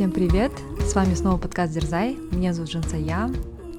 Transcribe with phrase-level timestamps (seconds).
[0.00, 0.50] Всем привет!
[0.80, 2.16] С вами снова подкаст Дерзай.
[2.32, 3.30] Меня зовут Жансая.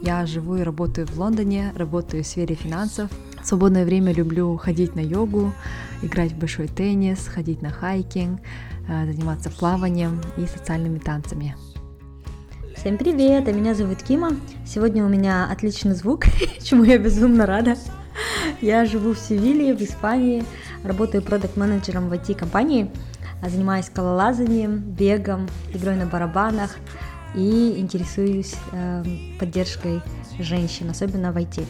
[0.03, 3.09] Я живу и работаю в Лондоне, работаю в сфере финансов.
[3.41, 5.51] В свободное время люблю ходить на йогу,
[6.03, 8.39] играть в большой теннис, ходить на хайкинг,
[8.87, 11.55] э, заниматься плаванием и социальными танцами.
[12.77, 14.29] Всем привет, а меня зовут Кима.
[14.63, 16.25] Сегодня у меня отличный звук,
[16.61, 17.77] чему я безумно рада.
[18.61, 20.43] Я живу в Севилье, в Испании,
[20.83, 22.91] работаю продукт-менеджером в IT-компании,
[23.49, 26.77] занимаюсь скалолазанием, бегом, игрой на барабанах
[27.35, 29.03] и интересуюсь э,
[29.39, 30.01] поддержкой
[30.39, 31.65] женщин, особенно в IT.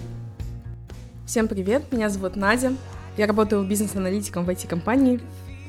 [1.25, 2.73] Всем привет, меня зовут Надя.
[3.17, 5.21] Я работаю бизнес-аналитиком в IT-компании.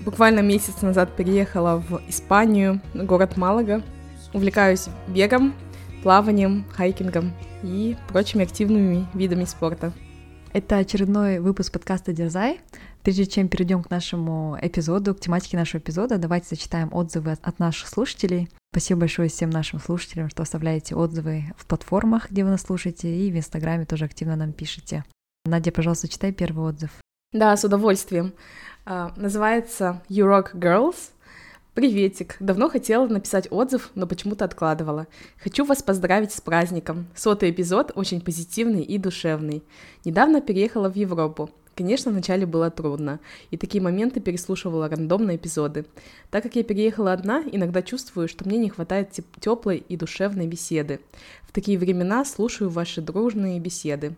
[0.05, 3.83] Буквально месяц назад переехала в Испанию, город Малага.
[4.33, 5.55] Увлекаюсь бегом,
[6.03, 7.33] плаванием, хайкингом
[7.63, 9.93] и прочими активными видами спорта.
[10.53, 12.61] Это очередной выпуск подкаста «Дерзай».
[13.03, 17.89] Прежде чем перейдем к нашему эпизоду, к тематике нашего эпизода, давайте зачитаем отзывы от наших
[17.89, 18.51] слушателей.
[18.71, 23.33] Спасибо большое всем нашим слушателям, что оставляете отзывы в платформах, где вы нас слушаете, и
[23.33, 25.07] в Инстаграме тоже активно нам пишете.
[25.47, 26.91] Надя, пожалуйста, читай первый отзыв.
[27.33, 28.35] Да, с удовольствием.
[28.85, 31.13] Uh, называется You Rock Girls.
[31.75, 32.37] Приветик.
[32.39, 35.07] Давно хотела написать отзыв, но почему-то откладывала.
[35.43, 37.07] Хочу вас поздравить с праздником.
[37.15, 39.63] Сотый эпизод очень позитивный и душевный.
[40.05, 41.49] Недавно переехала в Европу.
[41.75, 45.87] Конечно, вначале было трудно, и такие моменты переслушивала рандомные эпизоды.
[46.31, 51.01] Так как я переехала одна, иногда чувствую, что мне не хватает теплой и душевной беседы.
[51.45, 54.15] В такие времена слушаю ваши дружные беседы.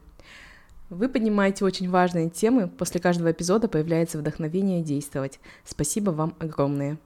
[0.91, 5.39] Вы поднимаете очень важные темы, после каждого эпизода появляется вдохновение действовать.
[5.65, 6.99] Спасибо вам огромное.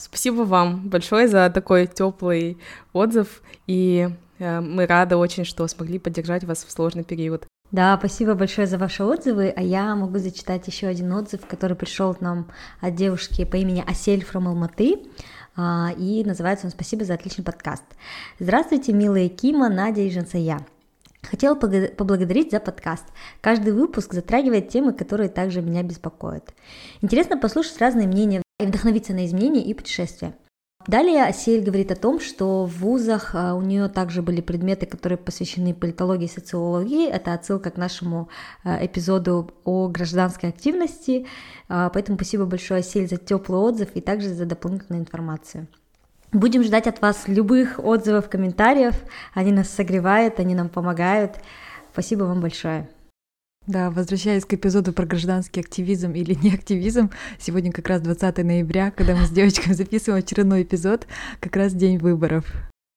[0.00, 2.56] Спасибо вам большое за такой теплый
[2.92, 7.46] отзыв, и э, мы рады очень, что смогли поддержать вас в сложный период.
[7.72, 12.14] Да, спасибо большое за ваши отзывы, а я могу зачитать еще один отзыв, который пришел
[12.14, 12.46] к нам
[12.80, 15.00] от девушки по имени Асель from Алматы,
[15.56, 17.82] а, и называется он «Спасибо за отличный подкаст».
[18.38, 20.64] Здравствуйте, милые Кима, Надя и Жансая.
[21.22, 23.04] Хотела поблагодарить за подкаст.
[23.40, 26.54] Каждый выпуск затрагивает темы, которые также меня беспокоят.
[27.02, 30.34] Интересно послушать разные мнения и вдохновиться на изменения и путешествия.
[30.86, 35.18] Далее Асель говорит о том, что в вузах а, у нее также были предметы, которые
[35.18, 37.06] посвящены политологии и социологии.
[37.06, 38.30] Это отсылка к нашему
[38.64, 41.26] а, эпизоду о гражданской активности.
[41.68, 45.68] А, поэтому спасибо большое, Асель, за теплый отзыв и также за дополнительную информацию.
[46.32, 48.94] Будем ждать от вас любых отзывов, комментариев.
[49.34, 51.36] Они нас согревают, они нам помогают.
[51.92, 52.88] Спасибо вам большое.
[53.68, 58.90] Да, возвращаясь к эпизоду про гражданский активизм или не активизм, сегодня как раз 20 ноября,
[58.90, 61.06] когда мы с девочками записываем очередной эпизод,
[61.38, 62.50] как раз день выборов.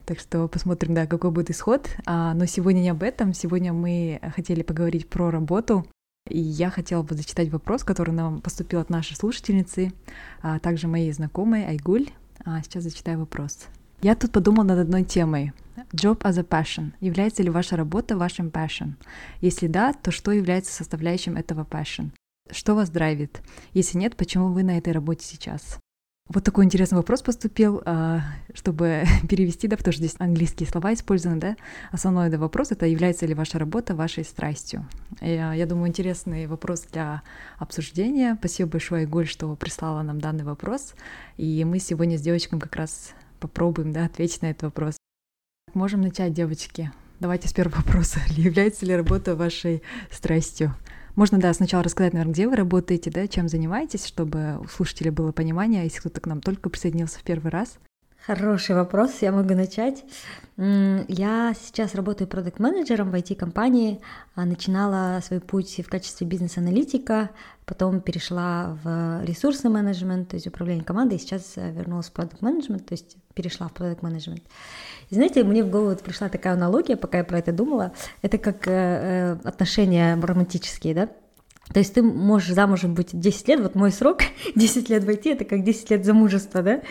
[0.06, 1.90] Так что посмотрим, да, какой будет исход.
[2.06, 3.34] А, но сегодня не об этом.
[3.34, 5.86] Сегодня мы хотели поговорить про работу.
[6.30, 9.92] И я хотела бы зачитать вопрос, который нам поступил от нашей слушательницы,
[10.42, 12.08] а также моей знакомой Айгуль.
[12.46, 13.68] А, сейчас зачитаю вопрос.
[14.02, 15.52] Я тут подумал над одной темой.
[15.94, 16.94] Job as a passion.
[17.00, 18.94] Является ли ваша работа вашим passion?
[19.42, 22.12] Если да, то что является составляющим этого passion?
[22.50, 23.42] Что вас драйвит?
[23.74, 25.80] Если нет, почему вы на этой работе сейчас?
[26.34, 28.22] Вот такой интересный вопрос поступил, а,
[28.54, 31.56] чтобы перевести, да, потому что здесь английские слова использованы, да.
[31.92, 34.88] Основной да, вопрос— это является ли ваша работа вашей страстью.
[35.20, 37.22] Я, я думаю, интересный вопрос для
[37.58, 38.38] обсуждения.
[38.40, 40.94] Спасибо большое, Иголь, что прислала нам данный вопрос.
[41.36, 45.01] И мы сегодня с девочками как раз попробуем да, ответить на этот вопрос.
[45.74, 46.92] Можем начать, девочки.
[47.22, 48.20] Давайте с первого вопроса.
[48.36, 50.76] Является ли работа вашей страстью?
[51.16, 55.32] Можно, да, сначала рассказать, наверное, где вы работаете, да, чем занимаетесь, чтобы у слушателей было
[55.32, 57.80] понимание, если кто-то к нам только присоединился в первый раз.
[58.26, 60.04] Хороший вопрос, я могу начать.
[60.58, 64.00] Я сейчас работаю продукт-менеджером в IT-компании,
[64.36, 67.32] а начинала свой путь в качестве бизнес-аналитика,
[67.66, 72.94] потом перешла в ресурсный менеджмент, то есть управление командой, и сейчас вернулась в продукт-менеджмент, то
[72.94, 74.44] есть перешла в продукт-менеджмент.
[75.12, 77.92] Знаете, мне в голову пришла такая аналогия, пока я про это думала,
[78.22, 81.10] это как э, э, отношения романтические, да,
[81.74, 84.20] то есть ты можешь замужем быть 10 лет, вот мой срок,
[84.56, 86.82] 10 лет войти, это как 10 лет замужества, да,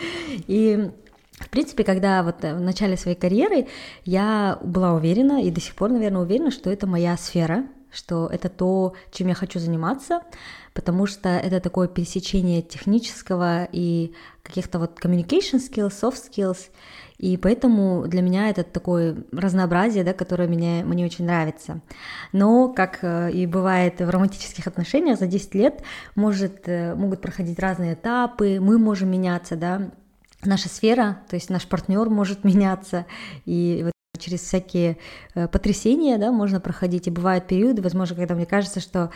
[0.47, 0.91] и
[1.31, 3.67] в принципе, когда вот в начале своей карьеры
[4.05, 8.49] я была уверена и до сих пор, наверное, уверена, что это моя сфера, что это
[8.49, 10.21] то, чем я хочу заниматься,
[10.73, 14.13] потому что это такое пересечение технического и
[14.43, 16.69] каких-то вот communication skills, soft skills,
[17.21, 21.81] и поэтому для меня это такое разнообразие, да, которое мне, мне очень нравится.
[22.31, 25.83] Но, как э, и бывает в романтических отношениях, за 10 лет
[26.15, 29.91] может, э, могут проходить разные этапы, мы можем меняться, да,
[30.43, 33.05] наша сфера, то есть наш партнер может меняться,
[33.45, 34.97] и вот через всякие
[35.35, 39.11] э, потрясения, да, можно проходить, и бывают периоды, возможно, когда мне кажется, что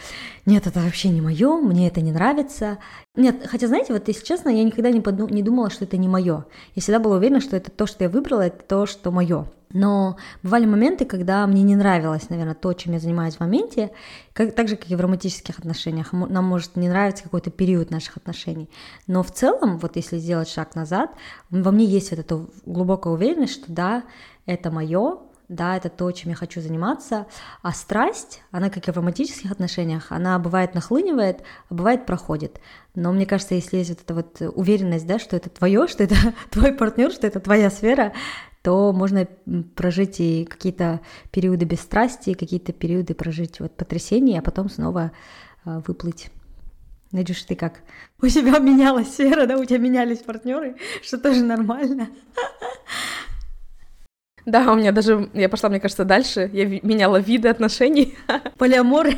[0.45, 2.79] нет, это вообще не мое, мне это не нравится.
[3.15, 6.09] Нет, хотя, знаете, вот если честно, я никогда не, подум- не думала, что это не
[6.09, 6.45] мое.
[6.75, 9.45] Я всегда была уверена, что это то, что я выбрала, это то, что мое.
[9.75, 13.91] Но бывали моменты, когда мне не нравилось, наверное, то, чем я занимаюсь в моменте,
[14.31, 16.13] как, так же, как и в романтических отношениях.
[16.13, 18.69] Нам может не нравиться какой-то период наших отношений.
[19.07, 21.11] Но в целом, вот если сделать шаг назад,
[21.49, 24.03] во мне есть вот эта глубокая уверенность, что да,
[24.45, 27.27] это мое, да, это то, чем я хочу заниматься,
[27.62, 32.59] а страсть, она, как и в романтических отношениях, она бывает нахлынивает, а бывает проходит.
[32.95, 36.15] Но мне кажется, если есть вот эта вот уверенность, да, что это твое, что это
[36.50, 38.13] твой партнер, что это твоя сфера,
[38.63, 39.27] то можно
[39.75, 41.01] прожить и какие-то
[41.31, 45.12] периоды без страсти, какие-то периоды прожить вот потрясения, а потом снова
[45.65, 46.31] э, выплыть.
[47.12, 47.81] Надюш, ты как?
[48.21, 49.57] У тебя менялась сфера, да?
[49.57, 52.09] У тебя менялись партнеры, что тоже нормально.
[54.45, 56.50] Да, у меня даже, я пошла, мне кажется, дальше.
[56.53, 58.15] Я меняла виды отношений.
[58.57, 59.18] Полиаморы.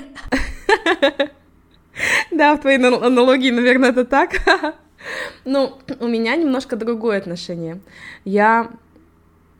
[2.31, 4.31] Да, в твоей аналогии, наверное, это так.
[5.45, 7.79] Ну, у меня немножко другое отношение.
[8.25, 8.71] Я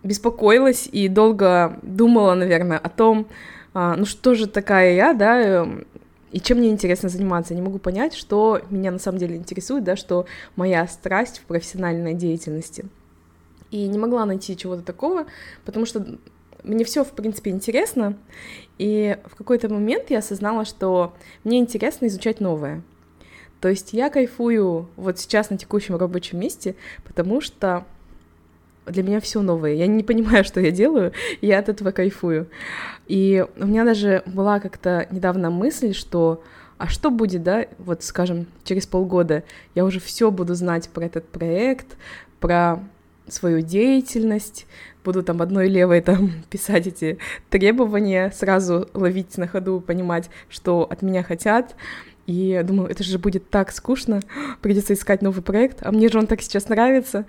[0.04, 3.28] беспокоилась и долго думала, наверное, о том,
[3.74, 5.86] а, ну что же такая я, да, эм,
[6.32, 7.54] и чем мне интересно заниматься.
[7.54, 10.26] Я не могу понять, что меня на самом деле интересует, да, что
[10.56, 12.86] моя страсть в профессиональной деятельности.
[13.72, 15.26] И не могла найти чего-то такого,
[15.66, 16.06] потому что
[16.64, 18.18] мне все, в принципе, интересно,
[18.78, 22.84] и в какой-то момент я осознала, что мне интересно изучать новое.
[23.62, 27.86] То есть я кайфую вот сейчас на текущем рабочем месте, потому что
[28.86, 29.74] для меня все новое.
[29.74, 32.48] Я не понимаю, что я делаю, я от этого кайфую.
[33.08, 36.44] И у меня даже была как-то недавно мысль, что
[36.78, 39.44] а что будет, да, вот скажем, через полгода
[39.74, 41.98] я уже все буду знать про этот проект,
[42.40, 42.84] про
[43.30, 44.66] свою деятельность,
[45.04, 47.18] буду там одной левой там писать эти
[47.50, 51.76] требования, сразу ловить на ходу, понимать, что от меня хотят.
[52.26, 54.22] И думаю, это же будет так скучно,
[54.62, 57.26] придется искать новый проект, а мне же он так сейчас нравится.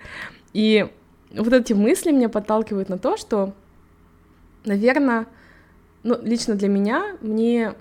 [0.53, 0.87] И
[1.31, 3.53] вот эти мысли меня подталкивают на то, что,
[4.65, 5.27] наверное,
[6.03, 7.73] ну, лично для меня, мне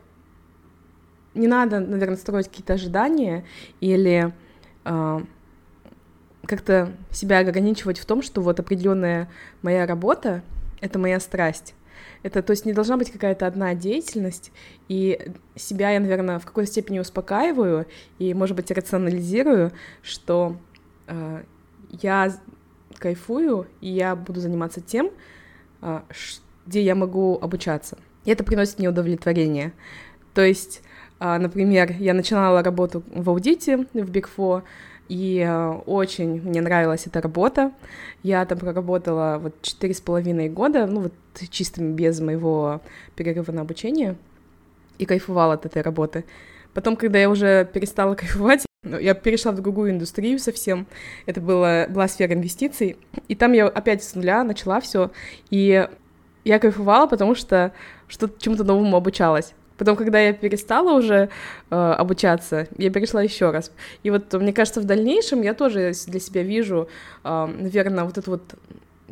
[1.35, 3.45] не надо, наверное, строить какие-то ожидания
[3.81, 4.33] или
[4.85, 5.21] э,
[6.49, 9.29] как-то себя ограничивать в том, что вот определенная
[9.63, 10.43] моя работа—
[10.81, 11.75] это моя страсть.
[12.23, 14.51] Это, то есть, не должна быть какая-то одна деятельность,
[14.89, 17.87] и себя я, наверное, в какой-то степени успокаиваю
[18.19, 19.73] и, может быть, рационализирую,
[20.03, 20.57] что
[21.07, 21.43] э,
[21.91, 22.33] я
[22.99, 25.11] кайфую, и я буду заниматься тем,
[25.81, 26.05] а,
[26.67, 27.99] где я могу обучаться.
[28.25, 29.73] И это приносит мне удовлетворение.
[30.35, 30.83] То есть,
[31.19, 34.63] а, например, я начинала работу в аудите в Big Four,
[35.09, 37.73] и а, очень мне нравилась эта работа.
[38.23, 41.15] Я там проработала вот четыре с половиной года, ну вот
[41.51, 42.83] чисто без моего
[43.17, 44.17] перерыва на обучение,
[44.99, 46.25] и кайфовала от этой работы.
[46.75, 50.87] Потом, когда я уже перестала кайфовать, ну, я перешла в другую индустрию совсем.
[51.27, 52.97] Это была, была сфера инвестиций.
[53.27, 55.11] И там я опять с нуля начала все.
[55.51, 55.89] И
[56.45, 57.73] я кайфовала, потому что
[58.07, 59.55] что чему-то новому обучалась.
[59.79, 61.31] Потом, когда я перестала уже
[61.71, 63.73] э, обучаться, я перешла еще раз.
[64.03, 66.89] И вот мне кажется, в дальнейшем я тоже для себя вижу,
[67.25, 68.43] э, наверное, вот это вот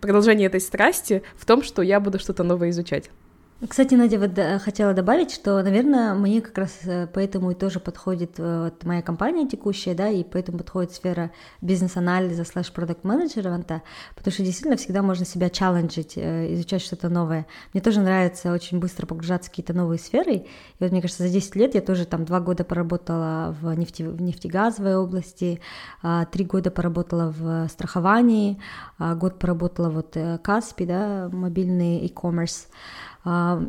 [0.00, 3.10] продолжение этой страсти в том, что я буду что-то новое изучать.
[3.58, 8.32] Кстати, Надя, вот хотела добавить, что, наверное, мне как раз э, поэтому и тоже подходит
[8.36, 11.30] э, вот моя компания текущая, да, и поэтому подходит сфера
[11.62, 13.80] бизнес-анализа слэш продукт менеджмента
[14.14, 17.46] потому что действительно всегда можно себя челленджить, э, изучать что-то новое.
[17.72, 20.44] Мне тоже нравится очень быстро погружаться в какие-то новые сферы, и
[20.78, 24.20] вот мне кажется, за 10 лет я тоже там два года поработала в, нефти, в
[24.20, 25.62] нефтегазовой области,
[26.02, 28.60] а, три года поработала в страховании,
[28.98, 32.66] а, год поработала вот Каспи, да, мобильный e-commerce,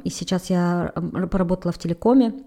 [0.04, 0.94] и сейчас я
[1.32, 2.44] поработала в телекоме,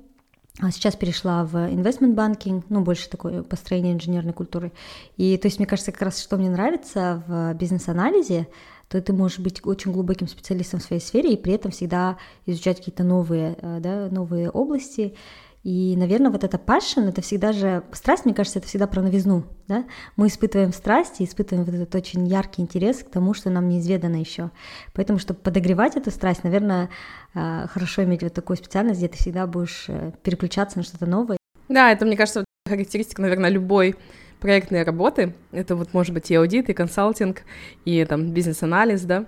[0.61, 4.73] а сейчас перешла в инвестмент банкинг, ну, больше такое построение инженерной культуры.
[5.17, 8.49] И то есть, мне кажется, как раз что мне нравится в бизнес-анализе,
[8.88, 12.79] то ты можешь быть очень глубоким специалистом в своей сфере и при этом всегда изучать
[12.79, 15.14] какие-то новые, э, да, новые области.
[15.62, 17.83] И, наверное, вот эта passion, это всегда же...
[17.93, 19.85] Страсть, мне кажется, это всегда про новизну, да?
[20.17, 24.17] Мы испытываем страсть и испытываем вот этот очень яркий интерес к тому, что нам неизведано
[24.17, 24.50] еще.
[24.95, 26.88] Поэтому, чтобы подогревать эту страсть, наверное,
[27.35, 31.37] э, хорошо иметь вот такую специальность, где ты всегда будешь э, переключаться на что-то новое.
[31.69, 33.97] Да, это, мне кажется, характеристика, наверное, любой
[34.40, 35.35] проектной работы.
[35.52, 37.43] Это вот может быть и аудит, и консалтинг,
[37.85, 39.26] и там бизнес-анализ, да,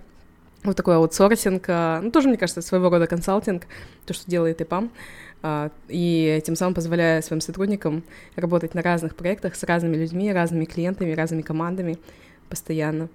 [0.64, 3.64] вот такой аутсорсинг, а, ну, тоже, мне кажется, своего рода консалтинг,
[4.06, 4.90] то, что делает ИПАМ,
[5.42, 8.04] а, и тем самым позволяя своим сотрудникам
[8.36, 11.98] работать на разных проектах с разными людьми, разными клиентами, разными командами
[12.48, 13.08] постоянно.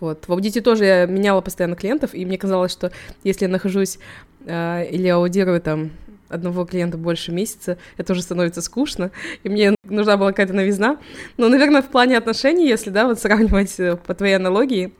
[0.00, 0.26] Вот.
[0.26, 2.92] В аудите тоже я меняла постоянно клиентов, и мне казалось, что
[3.22, 3.98] если я нахожусь
[4.46, 5.90] э, или аудирую там
[6.28, 10.98] одного клиента больше месяца, это уже становится скучно, и мне нужна была какая-то новизна.
[11.36, 14.92] Но, наверное, в плане отношений, если, да, вот сравнивать э, по твоей аналогии,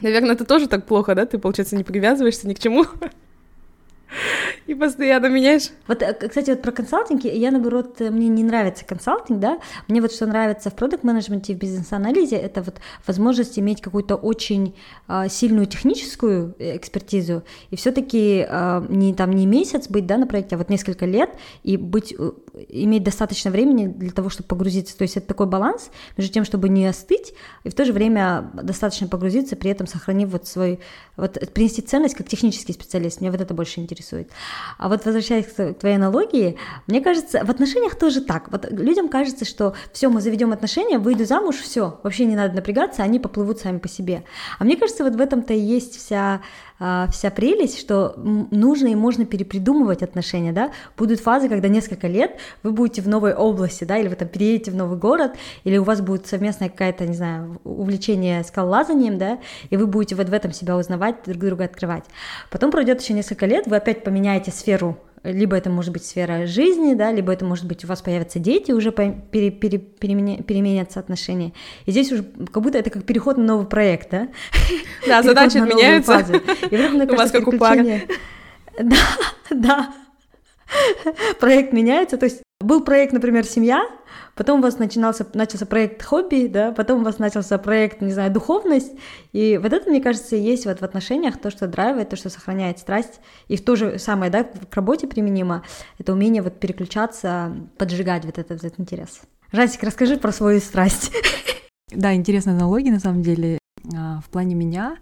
[0.00, 2.86] наверное, это тоже так плохо, да, ты, получается, не привязываешься ни к чему,
[4.66, 5.70] И постоянно меняешь.
[5.86, 10.00] Вот, э, кстати, вот про консалтинг, я, наоборот, э, мне не нравится консалтинг, да, мне
[10.00, 12.76] вот что нравится в продукт менеджменте в бизнес-анализе, это вот
[13.06, 14.74] возможность иметь какую-то очень
[15.08, 20.18] э, сильную техническую э, экспертизу, и все таки э, не там не месяц быть, да,
[20.18, 21.30] на проекте, а вот несколько лет,
[21.62, 22.14] и быть,
[22.68, 26.68] иметь достаточно времени для того, чтобы погрузиться, то есть это такой баланс между тем, чтобы
[26.68, 30.80] не остыть, и в то же время достаточно погрузиться, при этом сохранив вот свой,
[31.16, 34.30] вот принести ценность как технический специалист, мне вот это больше интересно интересует.
[34.78, 38.50] А вот возвращаясь к твоей аналогии, мне кажется, в отношениях тоже так.
[38.50, 43.02] Вот людям кажется, что все, мы заведем отношения, выйду замуж, все, вообще не надо напрягаться,
[43.02, 44.24] они поплывут сами по себе.
[44.58, 46.42] А мне кажется, вот в этом-то и есть вся
[47.10, 52.72] вся прелесть, что нужно и можно перепридумывать отношения, да, будут фазы, когда несколько лет вы
[52.72, 55.32] будете в новой области, да, или вы там переедете в новый город,
[55.64, 59.38] или у вас будет совместная какая-то, не знаю, увлечение скалолазанием, да,
[59.70, 62.04] и вы будете вот в этом себя узнавать, друг друга открывать.
[62.50, 66.94] Потом пройдет еще несколько лет, вы опять поменяете сферу либо это может быть сфера жизни,
[66.94, 71.52] да, либо это может быть у вас появятся дети, уже пере, пере, переменя, переменятся отношения.
[71.86, 74.28] И здесь уже как будто это как переход на новый проект, да?
[75.06, 76.18] Да, задачи меняются.
[76.70, 77.52] И вдруг, мне кажется, у вас как у.
[78.82, 78.96] Да,
[79.50, 79.94] да.
[81.38, 83.84] Проект меняется, то есть был проект, например, семья,
[84.34, 88.32] потом у вас начинался, начался проект хобби, да, потом у вас начался проект, не знаю,
[88.32, 88.92] духовность,
[89.32, 92.78] и вот это, мне кажется, есть вот в отношениях то, что драйвит, то, что сохраняет
[92.78, 95.64] страсть, и в то же самое, да, к работе применимо,
[95.98, 99.20] это умение вот переключаться, поджигать вот этот, этот интерес.
[99.52, 101.12] Жасик, расскажи про свою страсть.
[101.94, 103.58] Да, интересная аналогия, на самом деле.
[103.94, 104.96] А, в плане меня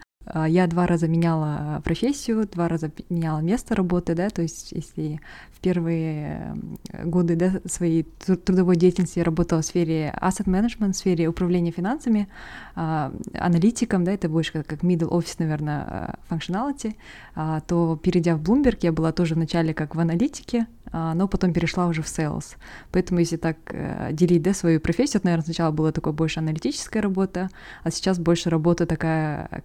[0.46, 5.20] я два раза меняла профессию, два раза меняла место работы, да, то есть если
[5.52, 6.56] в первые
[7.04, 12.28] годы да, своей трудовой деятельности я работала в сфере asset management, в сфере управления финансами,
[12.74, 16.94] а, аналитиком, да, это больше как, middle office, наверное, functionality,
[17.34, 21.52] а, то перейдя в Bloomberg, я была тоже вначале как в аналитике, а, но потом
[21.52, 22.56] перешла уже в sales.
[22.90, 27.00] Поэтому если так э, делить да, свою профессию, то, наверное, сначала была такая больше аналитическая
[27.00, 27.48] работа,
[27.84, 29.62] а сейчас больше работа такая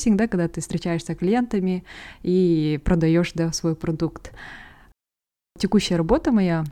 [0.00, 1.84] client-facing, да, когда ты встречаешься с клиентами
[2.22, 4.32] и продаешь да, свой продукт.
[5.58, 6.64] Текущая работа моя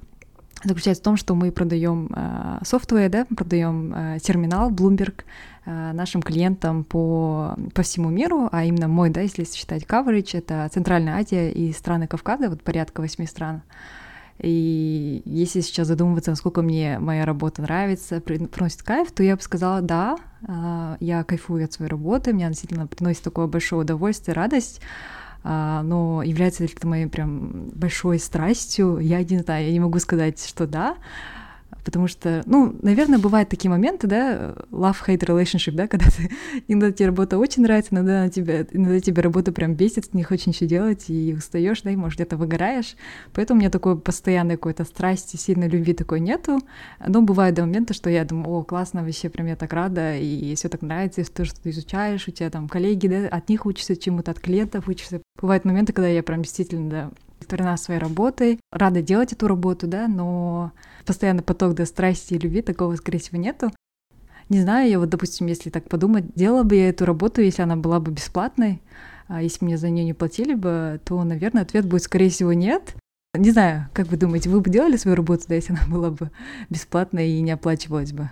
[0.65, 5.23] заключается в том, что мы продаем э, софтвер, да, продаем э, терминал Bloomberg
[5.67, 10.69] э, нашим клиентам по, по всему миру, а именно мой, да, если считать coverage, это
[10.73, 13.63] Центральная Азия и страны Кавказа, вот порядка восьми стран.
[14.39, 19.81] И если сейчас задумываться, насколько мне моя работа нравится, приносит кайф, то я бы сказала,
[19.81, 24.81] да, э, я кайфую от своей работы, мне действительно приносит такое большое удовольствие, радость,
[25.45, 29.99] а, но является ли это моей прям большой страстью, я не знаю, я не могу
[29.99, 30.97] сказать, что да,
[31.89, 36.31] потому что, ну, наверное, бывают такие моменты, да, love-hate relationship, да, когда ты,
[36.69, 40.49] иногда тебе работа очень нравится, иногда, на тебя, иногда тебе работа прям бесит, не хочешь
[40.49, 42.95] ничего делать, и устаешь, да, и, может, где-то выгораешь,
[43.33, 46.61] поэтому у меня такой постоянной какой-то страсти, сильной любви такой нету,
[47.07, 50.55] но бывают до момента, что я думаю, о, классно, вообще, прям я так рада, и
[50.57, 53.65] все так нравится, и то, что ты изучаешь, у тебя там коллеги, да, от них
[53.65, 55.23] учишься чему-то, от клиентов учишься.
[55.41, 60.09] Бывают моменты, когда я прям действительно, да, удовлетворена своей работой, рада делать эту работу, да,
[60.09, 60.73] но
[61.07, 63.71] постоянно поток до страсти и любви такого, скорее всего, нету.
[64.49, 67.77] Не знаю, я вот, допустим, если так подумать, делала бы я эту работу, если она
[67.77, 68.83] была бы бесплатной,
[69.27, 72.95] а если мне за нее не платили бы, то, наверное, ответ будет, скорее всего, нет.
[73.35, 76.31] Не знаю, как вы думаете, вы бы делали свою работу, да, если она была бы
[76.71, 78.31] бесплатной и не оплачивалась бы?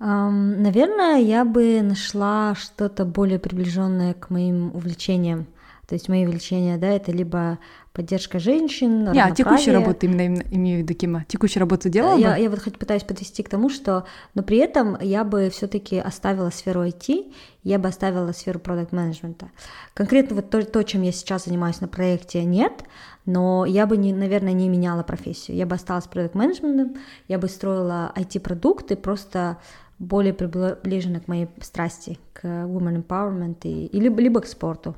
[0.00, 5.46] Um, наверное, я бы нашла что-то более приближенное к моим увлечениям.
[5.86, 7.58] То есть мои увлечения, да, это либо
[7.94, 12.18] поддержка женщин, Не, а текущая работа, именно, именно имею в виду, Кима, текущая работа делала
[12.18, 12.40] я, бы?
[12.40, 15.98] Я вот хоть пытаюсь подвести к тому, что, но при этом я бы все таки
[15.98, 17.32] оставила сферу IT,
[17.62, 19.48] я бы оставила сферу продукт менеджмента
[19.94, 22.84] Конкретно вот то, то, чем я сейчас занимаюсь на проекте, нет,
[23.26, 25.56] но я бы, не, наверное, не меняла профессию.
[25.56, 26.96] Я бы осталась продукт менеджментом
[27.28, 29.58] я бы строила IT-продукты, просто
[30.00, 34.96] более приближены к моей страсти, к women empowerment и, и либо, либо к спорту.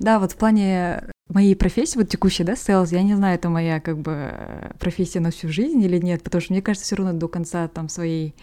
[0.00, 3.80] Да, вот в плане моей профессии, вот текущей, да, sales, я не знаю, это моя
[3.80, 4.32] как бы
[4.78, 7.88] профессия на всю жизнь или нет, потому что мне кажется, все равно до конца там
[7.88, 8.34] своей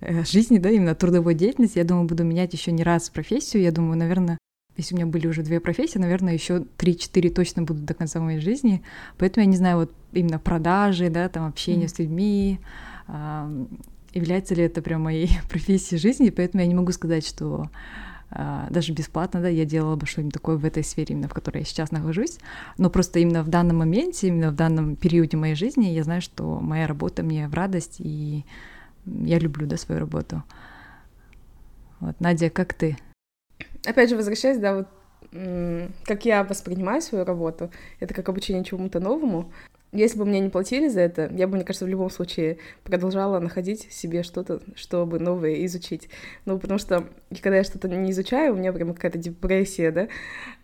[0.00, 3.72] э, жизни, да, именно трудовой деятельности, я думаю, буду менять еще не раз профессию, я
[3.72, 4.38] думаю, наверное,
[4.76, 8.38] если у меня были уже две профессии, наверное, еще три-четыре точно будут до конца моей
[8.38, 8.82] жизни,
[9.16, 11.94] поэтому я не знаю, вот именно продажи, да, там общение mm.
[11.94, 12.60] с людьми,
[14.12, 17.68] является ли это прям моей профессией жизни, поэтому я не могу сказать, что
[18.30, 21.64] даже бесплатно, да, я делала бы что-нибудь такое в этой сфере, именно в которой я
[21.64, 22.38] сейчас нахожусь,
[22.76, 26.60] но просто именно в данном моменте, именно в данном периоде моей жизни я знаю, что
[26.60, 28.44] моя работа мне в радость, и
[29.06, 30.42] я люблю, да, свою работу.
[32.00, 32.98] Вот, Надя, как ты?
[33.86, 34.88] Опять же, возвращаясь, да, вот
[36.04, 37.70] как я воспринимаю свою работу,
[38.00, 39.52] это как обучение чему-то новому.
[39.92, 43.38] Если бы мне не платили за это, я бы, мне кажется, в любом случае продолжала
[43.38, 46.10] находить себе что-то, чтобы новое изучить.
[46.44, 47.08] Ну, потому что,
[47.42, 50.08] когда я что-то не изучаю, у меня прям какая-то депрессия, да,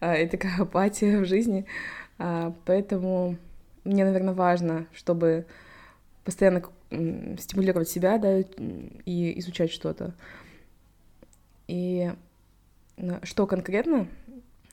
[0.00, 1.64] а, и такая апатия в жизни.
[2.18, 3.38] А, поэтому
[3.84, 5.46] мне, наверное, важно, чтобы
[6.24, 10.14] постоянно стимулировать себя, да, и изучать что-то.
[11.66, 12.12] И
[13.22, 14.06] что конкретно?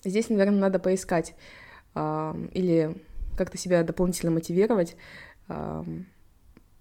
[0.03, 1.35] Здесь, наверное, надо поискать
[1.95, 2.95] или
[3.41, 4.95] как-то себя дополнительно мотивировать,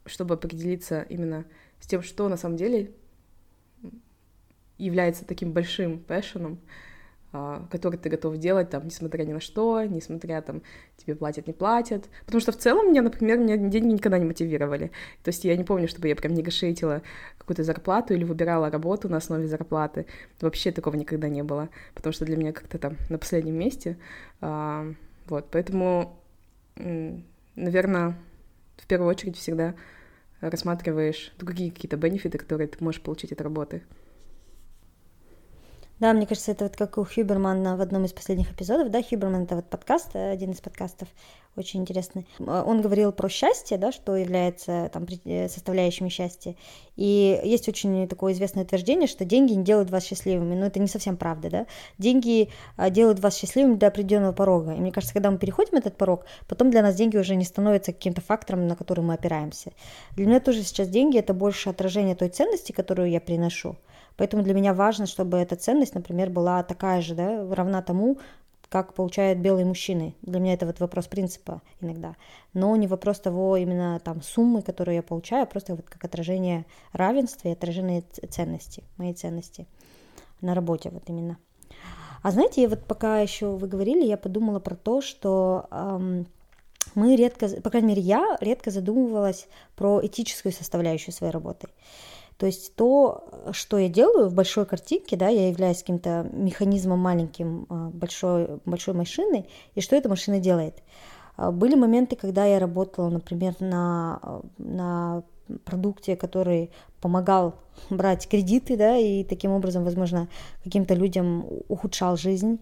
[0.07, 1.45] чтобы определиться именно
[1.81, 2.93] с тем, что на самом деле
[4.79, 6.59] является таким большим пэшеном,
[7.33, 10.62] а, который ты готов делать, там, несмотря ни на что, несмотря, там,
[10.97, 12.09] тебе платят, не платят.
[12.26, 14.90] Потому что в целом меня, например, меня деньги никогда не мотивировали.
[15.23, 17.02] То есть я не помню, чтобы я прям негашейтила
[17.38, 20.07] какую-то зарплату или выбирала работу на основе зарплаты.
[20.40, 23.97] Вообще такого никогда не было, потому что для меня как-то там на последнем месте.
[24.40, 24.93] А,
[25.29, 26.20] вот, поэтому,
[27.57, 28.17] наверное,
[28.77, 29.75] в первую очередь всегда
[30.41, 33.83] рассматриваешь другие какие-то бенефиты, которые ты можешь получить от работы.
[36.00, 39.42] Да, мне кажется, это вот как у Хюбермана в одном из последних эпизодов, да, Хюберман
[39.42, 41.09] это вот подкаст, э, один из подкастов,
[41.57, 42.26] очень интересный.
[42.38, 46.57] Э, он говорил про счастье, да, что является там э, составляющими счастья.
[46.97, 50.54] И есть очень такое известное утверждение, что деньги не делают вас счастливыми.
[50.54, 51.66] Но это не совсем правда, да.
[51.99, 52.49] Деньги
[52.90, 54.73] делают вас счастливыми до определенного порога.
[54.73, 57.92] И мне кажется, когда мы переходим этот порог, потом для нас деньги уже не становятся
[57.92, 59.73] каким-то фактором, на который мы опираемся.
[60.12, 63.76] Для меня тоже сейчас деньги это больше отражение той ценности, которую я приношу.
[64.21, 68.19] Поэтому для меня важно, чтобы эта ценность, например, была такая же, да, равна тому,
[68.69, 70.15] как получают белые мужчины.
[70.21, 72.17] Для меня это вот вопрос принципа иногда.
[72.53, 76.67] Но не вопрос того именно там суммы, которую я получаю, а просто вот как отражение
[76.93, 79.67] равенства и отражение ценности, моей ценности
[80.43, 81.39] на работе вот именно.
[82.23, 86.26] А знаете, вот пока еще вы говорили, я подумала про то, что эм,
[86.95, 91.69] мы редко, по крайней мере, я редко задумывалась про этическую составляющую своей работы.
[92.41, 97.67] То есть то, что я делаю в большой картинке, да, я являюсь каким-то механизмом маленьким
[97.69, 100.83] а, большой, большой машины, и что эта машина делает.
[101.37, 105.23] А, были моменты, когда я работала, например, на, на
[105.67, 106.71] продукте, который
[107.03, 107.57] помогал
[107.91, 110.26] брать кредиты, да, и таким образом, возможно,
[110.65, 112.59] каким-то людям ухудшал жизнь.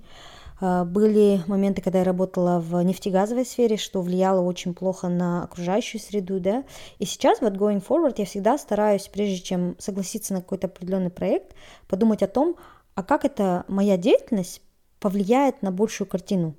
[0.60, 6.00] А, были моменты, когда я работала в нефтегазовой сфере, что влияло очень плохо на окружающую
[6.00, 6.64] среду, да.
[6.98, 11.54] И сейчас, вот going forward, я всегда стараюсь, прежде чем согласиться на какой-то определенный проект,
[11.86, 12.56] подумать о том,
[12.94, 14.62] а как эта моя деятельность
[15.00, 16.54] повлияет на большую картину.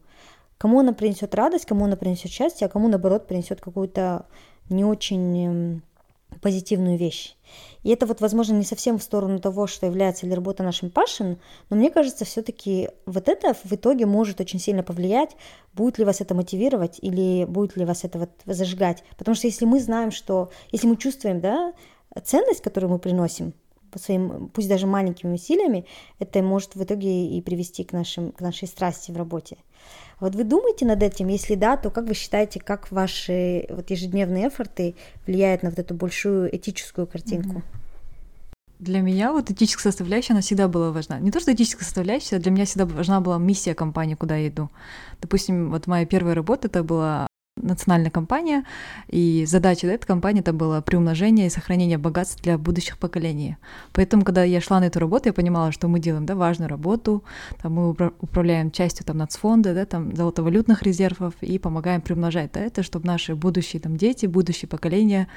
[0.58, 4.26] Кому она принесет радость, кому она принесет счастье, а кому, наоборот, принесет какую-то
[4.70, 5.84] не очень эм,
[6.42, 7.36] позитивную вещь.
[7.84, 11.40] И это вот, возможно, не совсем в сторону того, что является ли работа нашим пашин,
[11.70, 15.36] но мне кажется, все-таки вот это в итоге может очень сильно повлиять,
[15.74, 19.04] будет ли вас это мотивировать или будет ли вас это вот зажигать.
[19.18, 21.74] Потому что если мы знаем, что, если мы чувствуем, да,
[22.24, 23.54] ценность, которую мы приносим,
[23.92, 25.86] по своим, пусть даже маленькими усилиями,
[26.20, 29.58] это может в итоге и привести к, нашим, к нашей страсти в работе.
[30.20, 31.28] Вот вы думаете над этим?
[31.28, 35.94] Если да, то как вы считаете, как ваши вот ежедневные эфорты влияют на вот эту
[35.94, 37.62] большую этическую картинку?
[38.80, 41.20] Для меня вот этическая составляющая, она всегда была важна.
[41.20, 44.70] Не то, что этическая составляющая, для меня всегда важна была миссия компании, куда я иду.
[45.22, 47.29] Допустим, вот моя первая работа, это была
[47.62, 48.66] национальная компания,
[49.08, 53.58] и задача этой компании это было приумножение и сохранение богатств для будущих поколений.
[53.94, 57.24] Поэтому, когда я шла на эту работу, я понимала, что мы делаем да, важную работу,
[57.62, 62.84] там, мы управляем частью там, нацфонда, да, там, золотовалютных резервов и помогаем приумножать да, это,
[62.84, 65.28] чтобы наши будущие там, дети, будущие поколения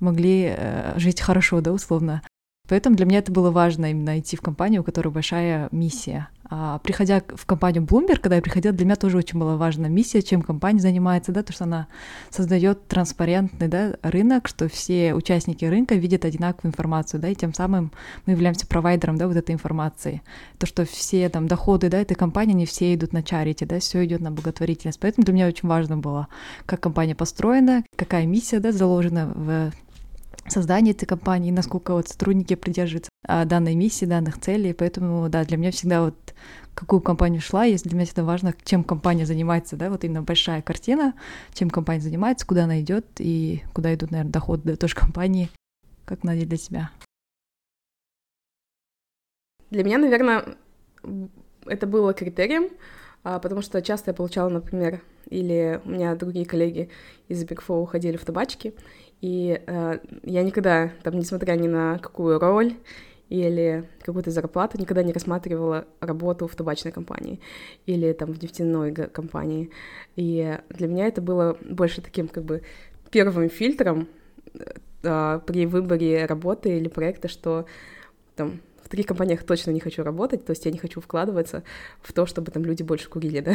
[0.00, 2.22] могли э, жить хорошо, да, условно.
[2.68, 6.28] Поэтому для меня это было важно именно идти в компанию, у которой большая миссия.
[6.50, 10.22] А, приходя в компанию Bloomberg, когда я приходила, для меня тоже очень была важна миссия,
[10.22, 11.86] чем компания занимается, да, то, что она
[12.30, 17.92] создает транспарентный да, рынок, что все участники рынка видят одинаковую информацию, да, и тем самым
[18.26, 20.22] мы являемся провайдером, да, вот этой информации.
[20.58, 24.04] То, что все там доходы, да, этой компании, не все идут на чарити, да, все
[24.04, 25.00] идет на благотворительность.
[25.00, 26.28] Поэтому для меня очень важно было,
[26.66, 29.72] как компания построена, какая миссия, да, заложена в
[30.48, 34.72] создания этой компании, насколько вот сотрудники придерживаются а, данной миссии, данных целей.
[34.74, 36.34] Поэтому, да, для меня всегда вот
[36.74, 40.60] какую компанию шла, есть для меня всегда важно, чем компания занимается, да, вот именно большая
[40.60, 41.14] картина,
[41.52, 45.50] чем компания занимается, куда она идет и куда идут, наверное, доходы да, тоже компании.
[46.04, 46.90] Как Надя для себя?
[49.70, 50.56] Для меня, наверное,
[51.66, 52.68] это было критерием,
[53.22, 56.90] а, потому что часто я получала, например, или у меня другие коллеги
[57.28, 58.74] из Big Four уходили в табачки,
[59.20, 62.74] и э, я никогда, там, несмотря ни на какую роль
[63.28, 67.40] или какую-то зарплату, никогда не рассматривала работу в табачной компании
[67.86, 69.70] или там в нефтяной компании.
[70.16, 72.62] И для меня это было больше таким как бы
[73.10, 74.08] первым фильтром
[75.02, 77.66] э, при выборе работы или проекта, что
[78.36, 81.64] там в таких компаниях точно не хочу работать, то есть я не хочу вкладываться
[82.02, 83.54] в то, чтобы там люди больше курили, да.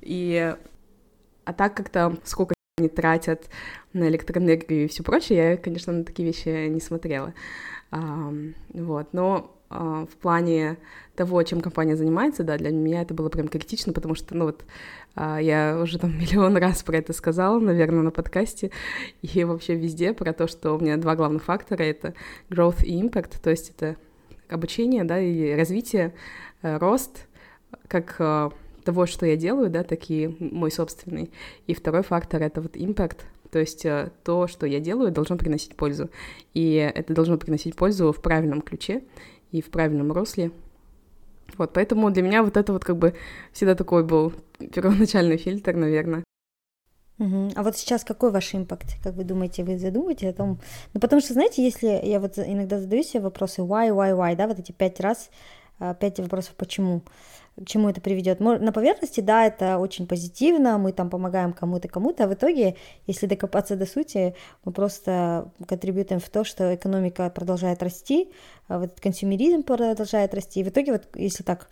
[0.00, 0.54] И
[1.44, 3.50] а так как там сколько они тратят
[3.92, 7.34] на электроэнергию и все прочее, я, конечно, на такие вещи не смотрела.
[7.90, 8.32] А,
[8.72, 10.78] вот, но а, в плане
[11.14, 14.64] того, чем компания занимается, да, для меня это было прям критично, потому что, ну вот,
[15.14, 18.70] а, я уже там миллион раз про это сказала, наверное, на подкасте
[19.20, 22.14] и вообще везде про то, что у меня два главных фактора— это
[22.48, 23.96] growth и impact, то есть это
[24.48, 26.14] обучение, да, и развитие,
[26.62, 27.26] э, рост,
[27.88, 28.48] как э,
[28.82, 31.30] того, что я делаю, да, такие мой собственный.
[31.66, 33.18] И второй фактор— это вот impact,
[33.50, 36.10] то есть э, то, что я делаю, должно приносить пользу.
[36.54, 39.02] И это должно приносить пользу в правильном ключе
[39.50, 40.50] и в правильном русле.
[41.58, 43.14] Вот, поэтому для меня вот это вот как бы
[43.52, 44.32] всегда такой был
[44.72, 46.24] первоначальный фильтр, наверное.
[47.18, 47.50] Угу.
[47.54, 48.96] А вот сейчас какой ваш импакт?
[49.02, 50.58] Как вы думаете, вы задумаете о том?
[50.94, 54.48] Ну, потому что, знаете, если я вот иногда задаю себе вопросы why, why, why, да,
[54.48, 55.30] вот эти пять раз,
[55.78, 57.02] а, пять вопросов почему,
[57.60, 58.40] к чему это приведет.
[58.40, 63.26] На поверхности, да, это очень позитивно, мы там помогаем кому-то, кому-то, а в итоге, если
[63.26, 64.34] докопаться до сути,
[64.64, 68.30] мы просто контрибьютим в то, что экономика продолжает расти,
[68.68, 71.68] а вот консюмеризм продолжает расти, и в итоге вот если так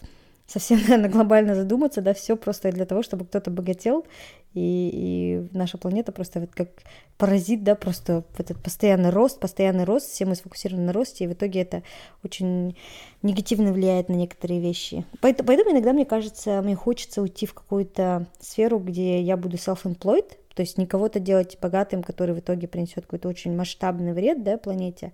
[0.51, 4.05] совсем, наверное, глобально задуматься, да, все просто для того, чтобы кто-то богател,
[4.53, 6.69] и, и наша планета просто вот как
[7.17, 11.33] паразит, да, просто этот постоянный рост, постоянный рост, все мы сфокусированы на росте, и в
[11.33, 11.83] итоге это
[12.25, 12.77] очень
[13.23, 15.05] негативно влияет на некоторые вещи.
[15.21, 20.37] Поэтому, поэтому иногда, мне кажется, мне хочется уйти в какую-то сферу, где я буду self-employed,
[20.55, 24.59] то есть не кого-то делать богатым, который в итоге принесет какой-то очень масштабный вред, да,
[24.59, 25.13] планете,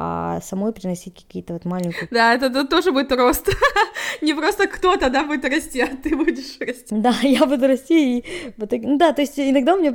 [0.00, 2.06] а самой приносить какие-то вот маленькие...
[2.12, 3.48] Да, это, это тоже будет рост.
[4.22, 6.94] Не просто кто-то, да, будет расти, а ты будешь расти.
[6.94, 8.18] Да, я буду расти.
[8.18, 8.24] И...
[8.56, 9.92] Ну, да, то есть иногда у меня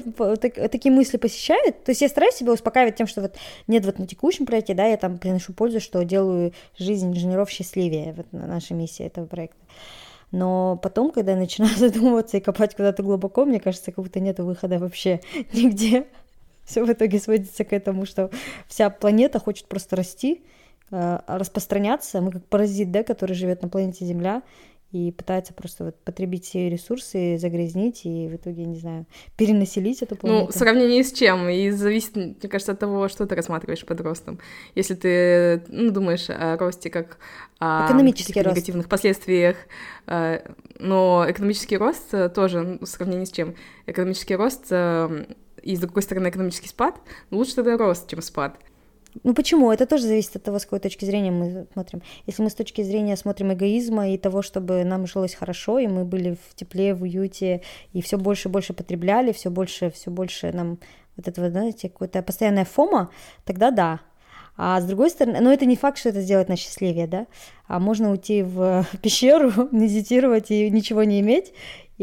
[0.68, 1.86] такие мысли посещают.
[1.86, 3.38] То есть я стараюсь себя успокаивать тем, что вот
[3.68, 8.12] нет вот на текущем проекте, да, я там приношу пользу, что делаю жизнь инженеров счастливее.
[8.12, 9.64] Вот наша миссия этого проекта.
[10.34, 14.40] Но потом, когда я начинаю задумываться и копать куда-то глубоко, мне кажется, как будто нет
[14.40, 15.22] выхода вообще
[15.54, 16.08] нигде.
[16.66, 18.30] Все в итоге сводится к этому, что
[18.68, 20.44] вся планета хочет просто расти,
[20.92, 22.22] э, распространяться.
[22.22, 24.44] Мы как паразит, да, который живет на планете Земля
[24.94, 30.46] и пытается просто вот потребить все загрязнить, и в итоге, не знаю, перенаселить эту планету.
[30.46, 31.50] Ну, в сравнении с чем?
[31.50, 34.40] И зависит, мне кажется, от того, что ты рассматриваешь под ростом.
[34.76, 37.18] Если ты ну, думаешь о росте как
[37.58, 38.56] о экономический рост.
[38.56, 39.58] негативных последствиях,
[40.06, 40.48] э,
[40.78, 43.56] но экономический рост тоже ну, в сравнении с чем?
[43.88, 45.26] Экономический рост э,
[45.64, 46.96] и, с другой стороны, экономический спад,
[47.30, 48.58] ну, лучше тогда рост, чем спад.
[49.24, 49.72] Ну почему?
[49.72, 52.02] Это тоже зависит от того, с какой точки зрения мы смотрим.
[52.26, 56.04] Если мы с точки зрения смотрим эгоизма и того, чтобы нам жилось хорошо, и мы
[56.04, 57.62] были в тепле, в уюте,
[57.94, 60.80] и все больше и больше потребляли, все больше, все больше нам
[61.16, 63.12] вот этого, знаете, какая-то постоянная фома,
[63.46, 64.00] тогда да.
[64.56, 67.28] А с другой стороны, но это не факт, что это сделает нас счастливее, да?
[67.68, 71.54] А можно уйти в пещеру, медитировать и ничего не иметь,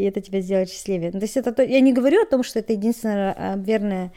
[0.01, 1.11] и это тебя сделает счастливее.
[1.13, 4.11] Ну, то есть это я не говорю о том, что это единственная а, верная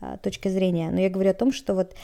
[0.00, 1.94] а, точка зрения, но я говорю о том, что вот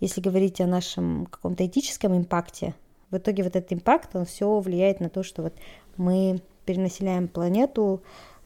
[0.00, 2.74] если говорить о нашем каком-то этическом импакте,
[3.10, 5.54] в итоге вот этот импакт, он все влияет на то, что вот
[5.96, 8.02] мы перенаселяем планету,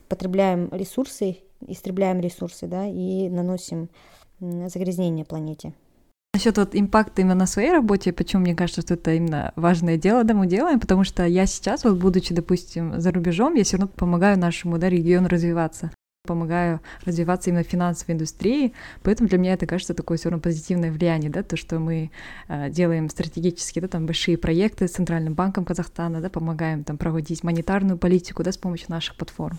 [0.09, 3.89] потребляем ресурсы, истребляем ресурсы, да, и наносим
[4.41, 5.73] загрязнение планете.
[6.35, 10.25] Насчет вот импакта именно на своей работе, почему мне кажется, что это именно важное дело,
[10.25, 13.93] да, мы делаем, потому что я сейчас, вот будучи, допустим, за рубежом, я все равно
[13.95, 15.91] помогаю нашему да, региону развиваться
[16.25, 20.93] помогаю развиваться именно в финансовой индустрии, поэтому для меня это кажется такое все равно позитивное
[20.93, 22.13] влияние, да, то, что мы
[22.47, 27.43] э, делаем стратегически, да, там большие проекты с Центральным банком Казахстана, да, помогаем там проводить
[27.43, 29.59] монетарную политику, да, с помощью наших платформ.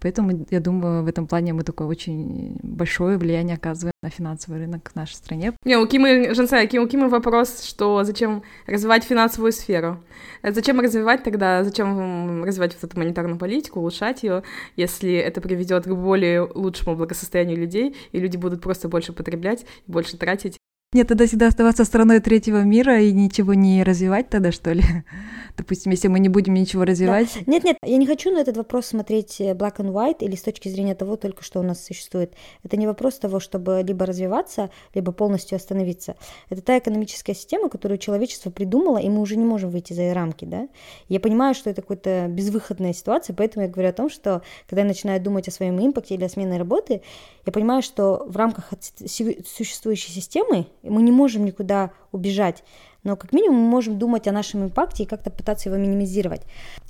[0.00, 4.90] Поэтому, я думаю, в этом плане мы такое очень большое влияние оказываем на финансовый рынок
[4.92, 5.52] в нашей стране.
[5.64, 10.02] Не, у Кимы, Женса, у Кимы вопрос, что зачем развивать финансовую сферу?
[10.42, 14.42] Э, зачем развивать тогда, зачем развивать вот эту монетарную политику, улучшать ее,
[14.76, 20.16] если это приведет к более лучшему благосостоянию людей, и люди будут просто больше потреблять, больше
[20.16, 20.58] тратить,
[20.94, 24.82] Нет, тогда всегда оставаться страной третьего мира и ничего не развивать тогда, что ли?
[25.58, 27.28] Допустим, если мы не будем ничего развивать.
[27.34, 27.52] Да.
[27.52, 30.40] Нет, нет, я не хочу на этот вопрос смотреть э, black and white или с
[30.40, 32.32] точки зрения того только, что у нас существует.
[32.64, 36.16] Это не вопрос того, чтобы либо развиваться, либо полностью остановиться.
[36.48, 40.14] Это та экономическая система, которую человечество придумало, и мы уже не можем выйти за ее
[40.14, 40.68] рамки, да.
[41.10, 44.88] Я понимаю, что это какая-то безвыходная ситуация, поэтому я говорю о том, что когда я
[44.88, 47.02] начинаю думать о своем импакте или о смене работы,
[47.48, 48.70] я понимаю, что в рамках
[49.04, 52.62] существующей системы мы не можем никуда убежать
[53.04, 56.42] но как минимум мы можем думать о нашем импакте и как-то пытаться его минимизировать.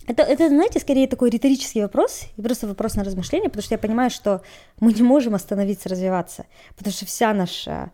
[0.06, 3.78] Это, это, знаете, скорее такой риторический вопрос и просто вопрос на размышление, потому что я
[3.78, 4.42] понимаю, что
[4.80, 7.92] мы не можем остановиться, развиваться, потому что вся наша,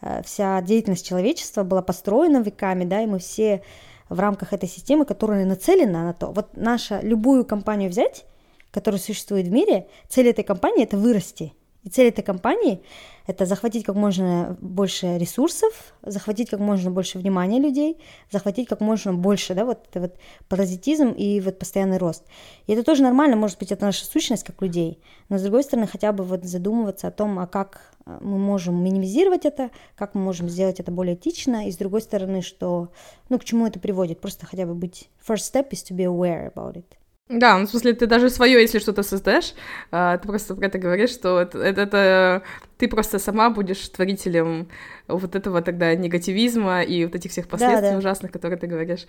[0.00, 3.62] э, вся деятельность человечества была построена веками, да, и мы все
[4.08, 6.28] в рамках этой системы, которая нацелена на то.
[6.28, 8.24] Вот наша любую компанию взять,
[8.70, 11.52] которая существует в мире, цель этой компании– это вырасти–
[11.86, 12.82] и цель этой компании–
[13.28, 17.96] это захватить как можно больше ресурсов, захватить как можно больше внимания людей,
[18.32, 20.16] захватить как можно больше, да, вот это вот
[20.48, 22.24] паразитизм и вот постоянный рост.
[22.66, 25.86] И это тоже нормально, может быть, это наша сущность как людей, но с другой стороны,
[25.86, 30.22] хотя бы вот задумываться о том, а как э, мы можем минимизировать это, как мы
[30.22, 32.88] можем сделать это более этично, и с другой стороны, что,
[33.28, 36.52] ну, к чему это приводит, просто хотя бы быть, first step is to be aware
[36.52, 36.96] about it.
[37.28, 39.54] Да, ну, в смысле, ты даже свое, если что-то создаешь,
[39.90, 42.42] а, ты просто про это говоришь, что это, это, это
[42.78, 44.68] ты просто сама будешь творителем
[45.08, 47.98] вот этого тогда негативизма и вот этих всех последствий да, да.
[47.98, 49.06] ужасных, которые ты говоришь.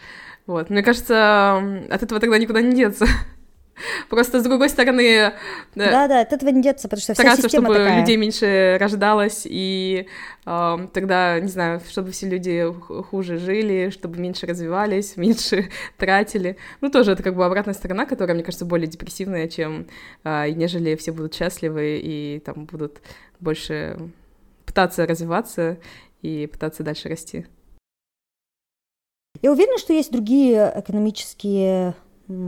[0.48, 0.72] Вот.
[0.72, 1.58] Мне кажется,
[1.92, 3.06] от этого тогда никуда не деться.
[4.10, 5.34] Просто с другой стороны...
[5.76, 8.00] Да, да, от этого не деться, потому что вся стараться, система чтобы такая.
[8.00, 10.08] людей меньше рождалось, и
[10.46, 12.66] э, тогда, не знаю, чтобы все люди
[13.10, 16.58] хуже жили, чтобы меньше развивались, меньше тратили.
[16.82, 19.88] Ну, тоже это как бы обратная сторона, которая, мне кажется, более депрессивная, чем
[20.24, 23.02] э, нежели все будут счастливы и там будут
[23.40, 23.98] больше
[24.66, 25.78] пытаться развиваться
[26.22, 27.46] и пытаться дальше расти.
[29.42, 31.94] Я уверена, что есть другие экономические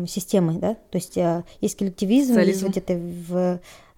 [0.07, 2.65] системы, да, то есть э, есть коллективизм, Социализм.
[2.65, 3.35] есть вот это в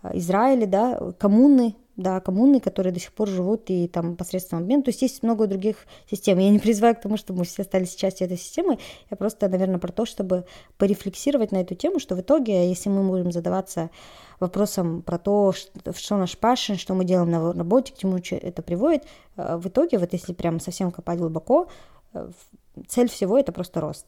[0.03, 4.83] э, Израиле, да, коммуны, да, коммуны, которые до сих пор живут и там посредством обмена.
[4.83, 6.37] То есть есть много других систем.
[6.39, 8.79] Я не призываю к тому, чтобы мы все стали частью этой системы.
[9.09, 10.45] Я просто, наверное, про то, чтобы
[10.77, 13.89] порефлексировать на эту тему, что в итоге, если мы будем задаваться
[14.39, 18.61] вопросом про то, что, что наш пашин, что мы делаем на работе, к чему это
[18.61, 19.05] приводит,
[19.37, 21.67] э, в итоге, вот если прям совсем копать глубоко,
[22.87, 24.05] цель всего это просто рост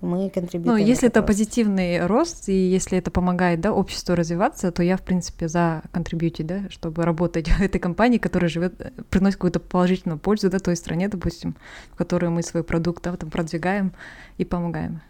[0.00, 0.82] мы контрибьютируем.
[0.82, 5.02] Ну, если это позитивный рост, и если это помогает, да, обществу развиваться, то я, в
[5.02, 10.50] принципе, за контрибьюти, да, чтобы работать в этой компании, которая живет, приносит какую-то положительную пользу,
[10.50, 11.56] да, той стране, допустим,
[11.92, 13.92] в которой мы свой продукт, да, там продвигаем
[14.38, 15.00] и помогаем.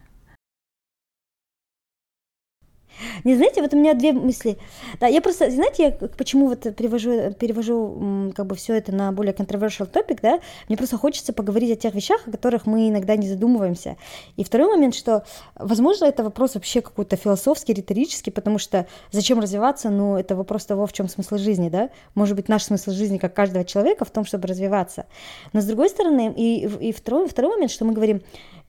[3.25, 4.59] Не знаете, вот у меня две мысли.
[4.99, 9.33] Да, я просто, знаете, я почему вот перевожу, перевожу как бы все это на более
[9.33, 13.29] controversial topic, да, мне просто хочется поговорить о тех вещах, о которых мы иногда не
[13.29, 13.97] задумываемся.
[14.37, 19.91] И второй момент, что, возможно, это вопрос вообще какой-то философский, риторический, потому что зачем развиваться,
[19.91, 23.35] ну, это вопрос того, в чем смысл жизни, да, может быть, наш смысл жизни, как
[23.35, 25.07] каждого человека, в том, чтобы развиваться.
[25.53, 28.23] Но с другой стороны, и, и второй, второй момент, что мы говорим,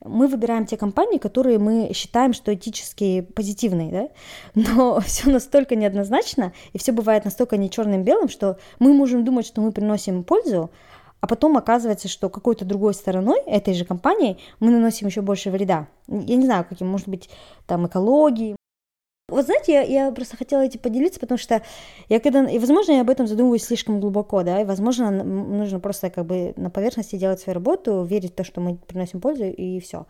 [0.04, 4.08] мы выбираем те компании, которые мы считаем, что этически позитивные, да?
[4.54, 9.60] но все настолько неоднозначно, и все бывает настолько не черным-белым, что мы можем думать, что
[9.60, 10.70] мы приносим пользу,
[11.20, 15.86] а потом оказывается, что какой-то другой стороной этой же компании мы наносим еще больше вреда.
[16.08, 17.30] Я не знаю, каким, может быть,
[17.66, 18.56] там экологии,
[19.32, 21.62] вот знаете, я, я просто хотела этим поделиться, потому что
[22.08, 26.10] я когда, и возможно, я об этом задумываюсь слишком глубоко, да, и возможно, нужно просто
[26.10, 29.80] как бы на поверхности делать свою работу, верить в то, что мы приносим пользу, и
[29.80, 30.06] все.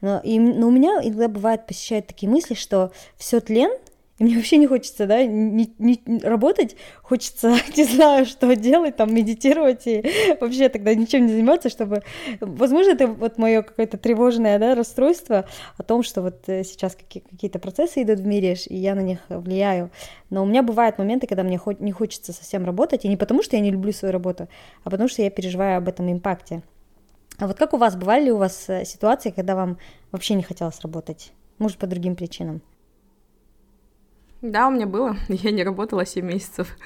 [0.00, 3.70] Но, и, но у меня иногда бывает посещают такие мысли, что все тлен,
[4.18, 9.12] и мне вообще не хочется, да, не, не, работать, хочется, не знаю, что делать, там,
[9.12, 10.04] медитировать и
[10.40, 12.02] вообще тогда ничем не заниматься, чтобы...
[12.40, 15.46] Возможно, это вот мое какое-то тревожное, да, расстройство
[15.76, 19.00] о том, что вот э, сейчас какие- какие-то процессы идут в мире, и я на
[19.00, 19.90] них влияю.
[20.30, 23.56] Но у меня бывают моменты, когда мне не хочется совсем работать, и не потому, что
[23.56, 24.48] я не люблю свою работу,
[24.84, 26.62] а потому, что я переживаю об этом импакте.
[27.38, 29.78] А вот как у вас, бывали ли у вас э, ситуации, когда вам
[30.12, 31.32] вообще не хотелось работать?
[31.58, 32.62] Может, по другим причинам?
[34.44, 35.16] Да, у меня было.
[35.28, 36.76] Я не работала 7 месяцев.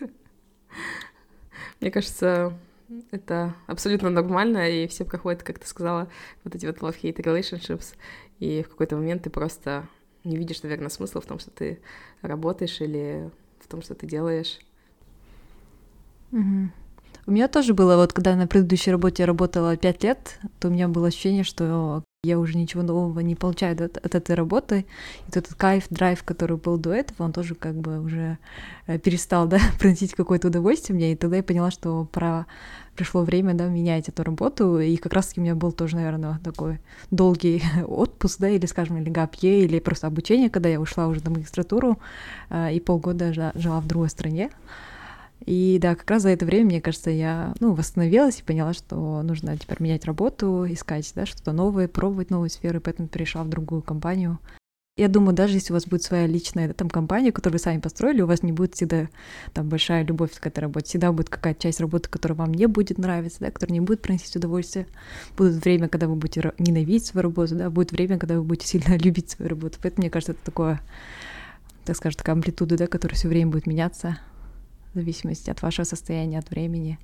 [1.81, 2.57] Мне кажется,
[3.11, 6.09] это абсолютно нормально, и все проходят, как ты сказала,
[6.45, 7.97] вот эти вот love-hate relationships,
[8.39, 9.89] и в какой-то момент ты просто
[10.23, 11.81] не видишь, наверное, смысла в том, что ты
[12.23, 13.29] работаешь или
[13.61, 14.61] в том, что ты делаешь.
[16.31, 16.71] Угу.
[17.27, 20.71] У меня тоже было, вот когда на предыдущей работе я работала 5 лет, то у
[20.71, 24.87] меня было ощущение, что я уже ничего нового не получаю от, от этой работы.
[25.29, 28.39] И тот кайф, драйв, который был до этого, он тоже как бы уже
[28.89, 31.13] э, перестал, да, приносить какое-то удовольствие мне.
[31.13, 32.47] И тогда я поняла, что пора
[32.97, 36.81] пришло время, да, менять эту работу, и как раз-таки у меня был тоже, наверное, такой
[37.13, 41.31] долгий отпуск, да, или, скажем, или гапье, или просто обучение, когда я ушла уже на
[41.31, 42.01] магистратуру,
[42.51, 44.51] э, и полгода жила в другой стране,
[45.49, 49.23] и да, как раз за это время, мне кажется, я ну, восстановилась и поняла, что
[49.23, 53.81] нужно теперь менять работу, искать да, что-то новое, пробовать новые сферы, поэтому перешла в другую
[53.81, 54.41] компанию.
[54.99, 57.81] Я думаю, даже если у вас будет своя личная да, там компания, которую вы сами
[57.81, 59.09] построили, у вас не будет всегда
[59.55, 60.89] там большая любовь к этой работе.
[60.89, 64.37] Всегда будет какая-то часть работы, которая вам не будет нравиться, да, которая не будет приносить
[64.37, 64.87] удовольствие.
[65.35, 68.99] Будет время, когда вы будете ненавидеть свою работу, да, будет время, когда вы будете сильно
[69.03, 69.79] любить свою работу.
[69.81, 70.83] Поэтому, мне кажется, это такое,
[71.87, 74.19] так скажем, такая амплитуда, да, которая все время будет меняться
[74.93, 76.99] в зависимости от вашего состояния, от времени.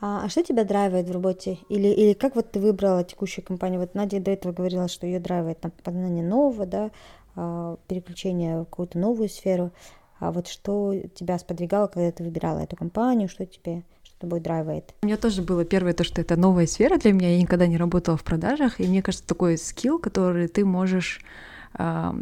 [0.00, 1.58] А, а что тебя драйвает в работе?
[1.68, 3.80] Или, или как вот ты выбрала текущую компанию?
[3.80, 6.90] Вот Надя до этого говорила, что ее драйвает там, познание нового, да,
[7.36, 9.72] а, переключение в какую-то новую сферу.
[10.18, 14.94] А вот что тебя сподвигало, когда ты выбирала эту компанию, что тебе что тобой драйвает?
[15.02, 17.30] У меня тоже было первое то, что это новая сфера для меня.
[17.30, 21.20] Я никогда не работала в продажах, и мне кажется, такой скилл, который ты можешь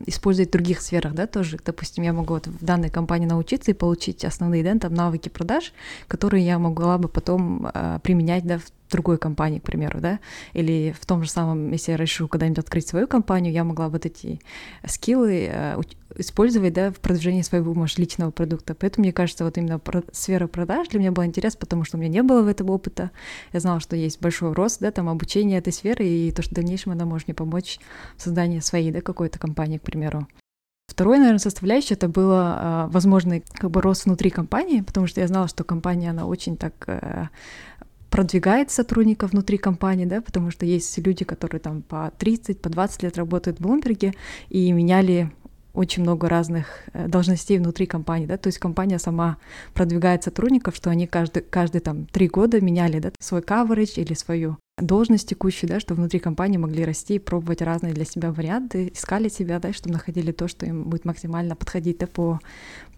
[0.07, 1.59] использовать в других сферах, да, тоже.
[1.65, 5.73] Допустим, я могу вот в данной компании научиться и получить основные, да, там, навыки продаж,
[6.09, 10.21] которые я могла бы потом э, применять, да, в другой компании, к примеру, да,
[10.53, 14.07] или в том же самом, если я решу когда-нибудь открыть свою компанию, я могла вот
[14.07, 14.41] эти
[14.87, 15.81] скиллы э,
[16.17, 18.75] использовать, да, в продвижении своего, может, личного продукта.
[18.75, 19.81] Поэтому, мне кажется, вот именно
[20.13, 23.11] сфера продаж для меня была интересна, потому что у меня не было в этом опыта.
[23.53, 26.55] Я знала, что есть большой рост, да, там обучение этой сферы, и то, что в
[26.55, 27.79] дальнейшем она может мне помочь
[28.17, 30.29] в создании своей, да, какой-то компании, к примеру.
[30.89, 35.27] Второе, наверное, составляющее это было э, возможный как бы рост внутри компании, потому что я
[35.27, 37.29] знала, что компания, она очень так э,
[38.13, 43.03] продвигает сотрудников внутри компании, да, потому что есть люди, которые там по 30, по 20
[43.05, 44.13] лет работают в Блумберге
[44.51, 45.31] и меняли
[45.73, 49.39] очень много разных э, должностей внутри компании, да, то есть компания сама
[49.73, 54.59] продвигает сотрудников, что они каждый, каждый там три года меняли, да, свой coverage или свою
[54.77, 59.59] должность текущую, да, что внутри компании могли расти, пробовать разные для себя варианты, искали себя,
[59.59, 62.41] да, чтобы находили то, что им будет максимально подходить, да, по,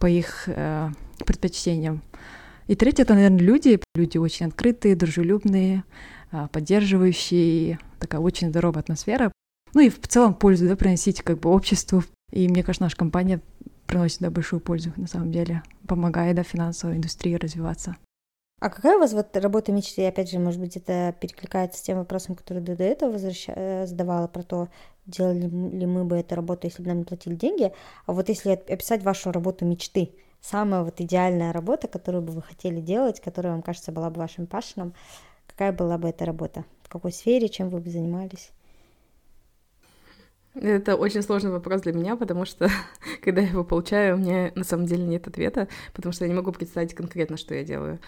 [0.01, 0.91] по их э,
[1.25, 2.03] предпочтениям.
[2.67, 3.81] И третье, это, наверное, люди.
[3.95, 5.85] Люди очень открытые, дружелюбные,
[6.33, 9.31] а, поддерживающие, такая очень здоровая атмосфера.
[9.75, 12.05] Ну и в целом пользу, да, приносить как бы обществу.
[12.33, 13.41] И мне кажется, наша компания
[13.87, 17.97] приносит, да, большую пользу, на самом деле, помогая, да, финансовой индустрии развиваться.
[18.61, 20.07] А какая у вас вот работа мечты?
[20.07, 23.45] Опять же, может быть, это перекликается с тем вопросом, который ты до этого возвращ...
[23.49, 24.69] Э, задавала про то,
[25.07, 27.73] делали ли мы бы эту работу, если бы нам не платили деньги.
[28.07, 32.81] А вот если описать вашу работу мечты, самая вот идеальная работа, которую бы вы хотели
[32.81, 34.95] делать, которая вам кажется была бы вашим пашином,
[35.47, 36.65] какая была бы эта работа?
[36.83, 38.51] В какой сфере, чем вы бы занимались?
[40.55, 42.69] Это очень сложный вопрос для меня, потому что,
[43.23, 46.37] когда я его получаю, у меня на самом деле нет ответа, потому что я не
[46.37, 47.99] могу представить конкретно, что я делаю.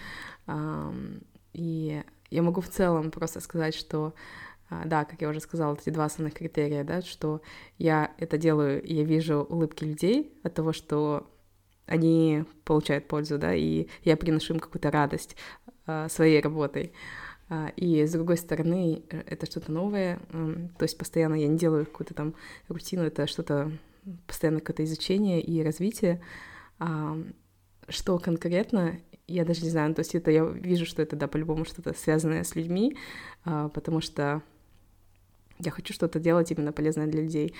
[1.53, 4.13] И я могу в целом просто сказать, что
[4.69, 7.41] а, да, как я уже сказала, эти два основных критерия, да, что
[7.77, 11.25] я это делаю, и я вижу улыбки людей от того, что
[11.87, 15.35] они получают пользу, да, и я приношу им какую-то радость
[15.87, 16.93] э, своей работой.
[17.49, 21.85] Uh, и с другой стороны, э, это что-то новое, то есть постоянно я не делаю
[21.85, 22.35] какую-то там
[22.67, 23.71] рутину, это что-то,
[24.27, 26.21] постоянно какое-то изучение и развитие.
[26.79, 27.33] Uh,
[27.87, 31.63] что конкретно, я даже не знаю, то есть это я вижу, что это, да, по-любому
[31.63, 32.97] что-то связанное с людьми,
[33.45, 34.41] потому что
[35.59, 37.53] я хочу что-то делать именно полезное для людей.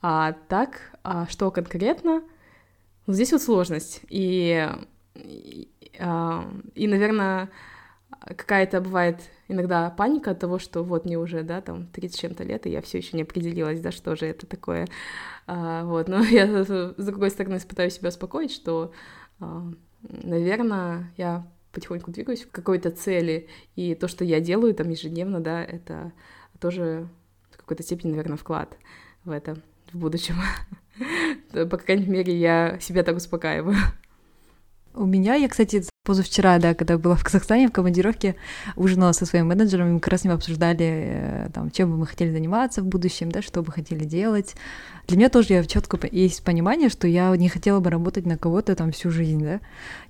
[0.00, 2.22] А так, а что конкретно,
[3.06, 4.00] вот здесь вот сложность.
[4.08, 4.68] И,
[5.14, 7.50] и, а, и наверное,
[8.20, 12.66] какая-то бывает иногда паника от того, что вот мне уже, да, там 30 чем-то лет,
[12.66, 14.86] и я все еще не определилась, да, что же это такое.
[15.46, 18.92] А, вот, но я, с другой стороны, пытаюсь себя успокоить, что,
[19.40, 19.62] а,
[20.02, 25.62] наверное, я потихоньку двигаюсь к какой-то цели, и то, что я делаю там ежедневно, да,
[25.62, 26.12] это
[26.60, 27.08] тоже
[27.50, 28.78] в какой-то степени, наверное, вклад
[29.24, 29.56] в это
[29.92, 30.36] в будущем.
[31.54, 33.76] По крайней мере, я себя так успокаиваю.
[34.94, 38.36] У меня, я, кстати, позавчера, да, когда была в Казахстане в командировке,
[38.76, 41.96] ужинала со своим менеджером, и мы как раз с ним обсуждали, э, там, чем бы
[41.96, 44.54] мы хотели заниматься в будущем, да, что бы хотели делать.
[45.08, 48.76] Для меня тоже я четко есть понимание, что я не хотела бы работать на кого-то
[48.76, 49.60] там всю жизнь, да.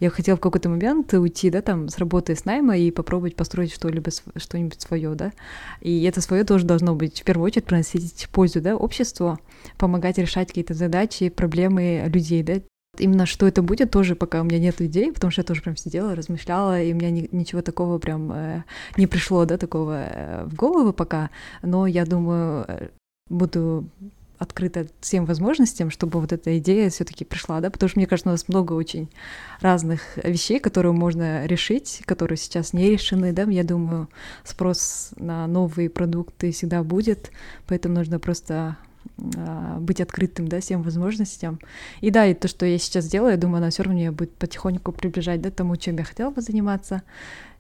[0.00, 3.72] Я хотела в какой-то момент уйти, да, там, с работы с найма и попробовать построить
[3.72, 5.33] что-либо, что-нибудь свое, да.
[5.80, 9.38] И это свое тоже должно быть, в первую очередь, приносить пользу, да, обществу,
[9.78, 12.54] помогать решать какие-то задачи, проблемы людей, да,
[13.00, 15.76] Именно что это будет, тоже пока у меня нет идей, потому что я тоже прям
[15.76, 18.64] сидела, размышляла, и у меня ни, ничего такого прям э,
[18.97, 21.30] не пришло, да, такого э, в голову пока,
[21.62, 22.88] но я думаю, э,
[23.28, 23.88] буду
[24.38, 28.32] открыта всем возможностям, чтобы вот эта идея все-таки пришла, да, потому что мне кажется, у
[28.32, 29.09] нас много очень
[29.61, 34.09] разных вещей, которые можно решить, которые сейчас не решены, да, я думаю,
[34.45, 37.30] спрос на новые продукты всегда будет,
[37.66, 38.76] поэтому нужно просто
[39.16, 41.60] быть открытым, да, всем возможностям.
[42.00, 44.32] И да, и то, что я сейчас делаю, я думаю, она все равно меня будет
[44.34, 47.02] потихоньку приближать, да, тому, чем я хотела бы заниматься.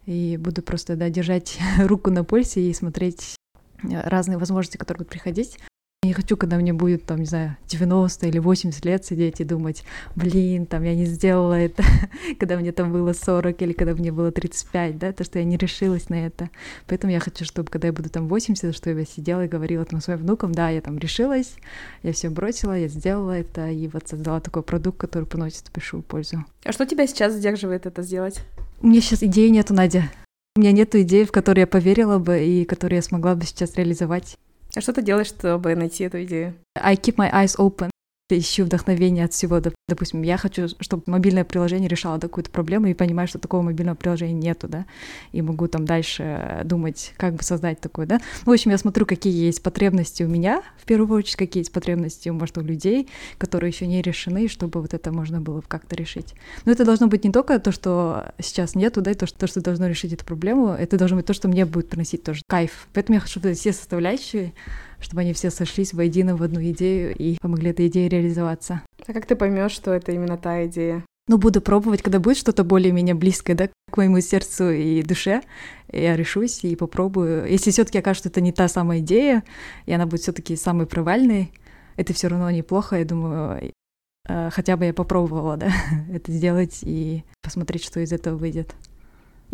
[0.06, 3.36] И буду просто, да, держать руку на пульсе и смотреть
[3.82, 5.58] разные возможности, которые будут приходить.
[6.04, 9.44] Я не хочу, когда мне будет, там, не знаю, 90 или 80 лет сидеть и
[9.44, 9.84] думать,
[10.14, 11.82] блин, там, я не сделала это,
[12.38, 15.56] когда мне там было 40 или когда мне было 35, да, то, что я не
[15.56, 16.50] решилась на это.
[16.88, 20.02] Поэтому я хочу, чтобы, когда я буду там 80, что я сидела и говорила там
[20.02, 21.54] своим внукам, да, я там решилась,
[22.02, 26.44] я все бросила, я сделала это, и вот создала такой продукт, который приносит большую пользу.
[26.64, 28.42] А что тебя сейчас задерживает это сделать?
[28.82, 30.10] У меня сейчас идеи нету, Надя.
[30.54, 33.74] У меня нету идей, в которые я поверила бы и которые я смогла бы сейчас
[33.76, 34.36] реализовать.
[34.76, 36.54] А что ты делаешь, чтобы найти эту идею?
[36.74, 37.90] I keep my eyes open
[38.30, 39.60] ищу вдохновение от всего.
[39.88, 44.32] Допустим, я хочу, чтобы мобильное приложение решало какую-то проблему и понимаю, что такого мобильного приложения
[44.32, 44.86] нету, да,
[45.32, 48.20] и могу там дальше думать, как бы создать такое, да.
[48.46, 51.72] Ну, в общем, я смотрю, какие есть потребности у меня, в первую очередь, какие есть
[51.72, 56.34] потребности, может, у людей, которые еще не решены, чтобы вот это можно было как-то решить.
[56.64, 59.46] Но это должно быть не только то, что сейчас нету, да, и то, что, то,
[59.46, 62.88] что должно решить эту проблему, это должно быть то, что мне будет приносить тоже кайф.
[62.94, 64.54] Поэтому я хочу, чтобы все составляющие
[65.04, 68.82] чтобы они все сошлись воедино в одну идею и помогли этой идее реализоваться.
[69.06, 71.04] А как ты поймешь, что это именно та идея?
[71.28, 75.42] Ну, буду пробовать, когда будет что-то более-менее близкое, да, к моему сердцу и душе,
[75.90, 77.46] я решусь и попробую.
[77.50, 79.42] Если все таки окажется, что это не та самая идея,
[79.86, 81.52] и она будет все таки самой провальной,
[81.96, 83.72] это все равно неплохо, я думаю,
[84.28, 85.70] э, хотя бы я попробовала, да,
[86.12, 88.74] это сделать и посмотреть, что из этого выйдет.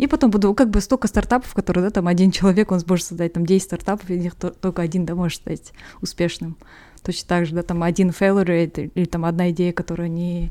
[0.01, 3.33] И потом буду, как бы столько стартапов, которые, да, там один человек, он сможет создать
[3.33, 6.57] там 10 стартапов, и них только один, да, может стать успешным.
[7.03, 10.49] Точно так же, да, там один failure или там одна идея, которая не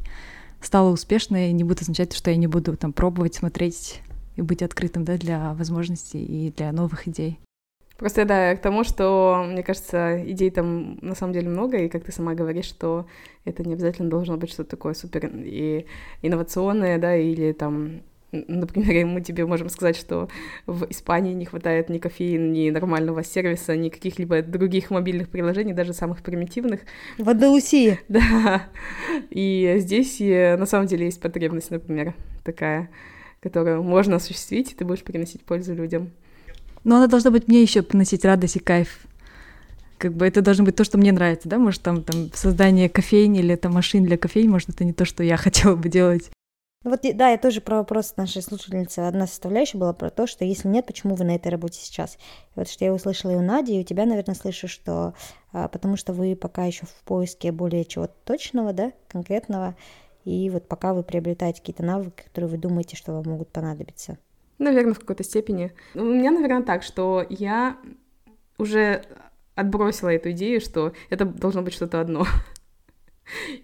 [0.62, 4.02] стала успешной, не будет означать, что я не буду там пробовать, смотреть
[4.36, 7.40] и быть открытым, да, для возможностей и для новых идей.
[7.96, 12.04] Просто, да, к тому, что, мне кажется, идей там на самом деле много, и как
[12.04, 13.06] ты сама говоришь, что
[13.44, 15.86] это не обязательно должно быть что-то такое супер и
[16.22, 18.02] инновационное, да, или там
[18.32, 20.28] Например, мы тебе можем сказать, что
[20.66, 25.92] в Испании не хватает ни кофеина, ни нормального сервиса, ни каких-либо других мобильных приложений, даже
[25.92, 26.80] самых примитивных.
[27.18, 27.98] В Андалусии.
[28.08, 28.64] Да.
[29.30, 32.14] И здесь на самом деле есть потребность, например,
[32.44, 32.90] такая,
[33.40, 36.10] которую можно осуществить, и ты будешь приносить пользу людям.
[36.84, 39.06] Но она должна быть мне еще приносить радость и кайф.
[39.98, 41.58] Как бы это должно быть то, что мне нравится, да?
[41.58, 45.22] Может, там, там создание кофейни или это машин для кофейни, может, это не то, что
[45.22, 46.30] я хотела бы делать.
[46.82, 49.00] Ну вот, да, я тоже про вопрос нашей слушательницы.
[49.00, 52.14] Одна составляющая была про то, что если нет, почему вы на этой работе сейчас?
[52.14, 52.18] И
[52.56, 55.12] вот что я услышала и у Нади, и у тебя, наверное, слышу, что
[55.52, 59.76] а, потому что вы пока еще в поиске более чего-то точного, да, конкретного,
[60.24, 64.16] и вот пока вы приобретаете какие-то навыки, которые вы думаете, что вам могут понадобиться.
[64.58, 65.72] Наверное, в какой-то степени.
[65.94, 67.76] У меня, наверное, так, что я
[68.56, 69.04] уже
[69.54, 72.24] отбросила эту идею, что это должно быть что-то одно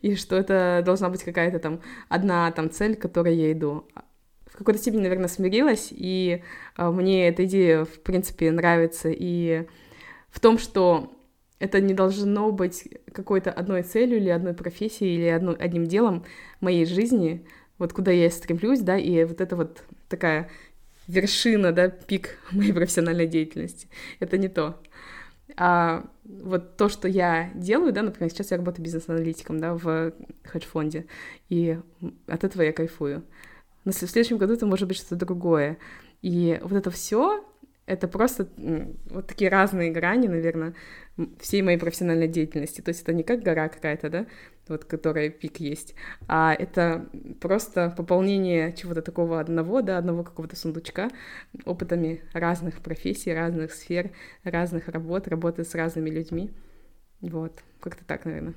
[0.02, 3.86] и что это должна быть какая-то там одна там цель, к которой я иду.
[4.46, 6.42] В какой-то степени, наверное, смирилась, и
[6.78, 9.66] э, мне эта идея, в принципе, нравится, и
[10.30, 11.12] в том, что
[11.58, 16.24] это не должно быть какой-то одной целью или одной профессией или одно, одним делом
[16.60, 17.46] моей жизни,
[17.78, 20.50] вот куда я стремлюсь, да, и вот это вот такая
[21.06, 23.88] вершина, да, пик моей профессиональной деятельности.
[24.20, 24.80] Это не то.
[25.56, 30.12] А вот то, что я делаю, да, например, сейчас я работаю бизнес-аналитиком, да, в
[30.44, 31.06] хедж-фонде,
[31.48, 31.78] и
[32.26, 33.24] от этого я кайфую.
[33.84, 35.78] Но в следующем году это может быть что-то другое.
[36.20, 37.45] И вот это все
[37.86, 38.48] это просто
[39.10, 40.74] вот такие разные грани, наверное,
[41.40, 42.80] всей моей профессиональной деятельности.
[42.80, 44.26] То есть это не как гора какая-то, да,
[44.68, 45.94] вот которая пик есть,
[46.26, 47.08] а это
[47.40, 51.10] просто пополнение чего-то такого одного, да, одного какого-то сундучка
[51.64, 54.10] опытами разных профессий, разных сфер,
[54.42, 56.50] разных работ, работы с разными людьми.
[57.20, 58.54] Вот, как-то так, наверное.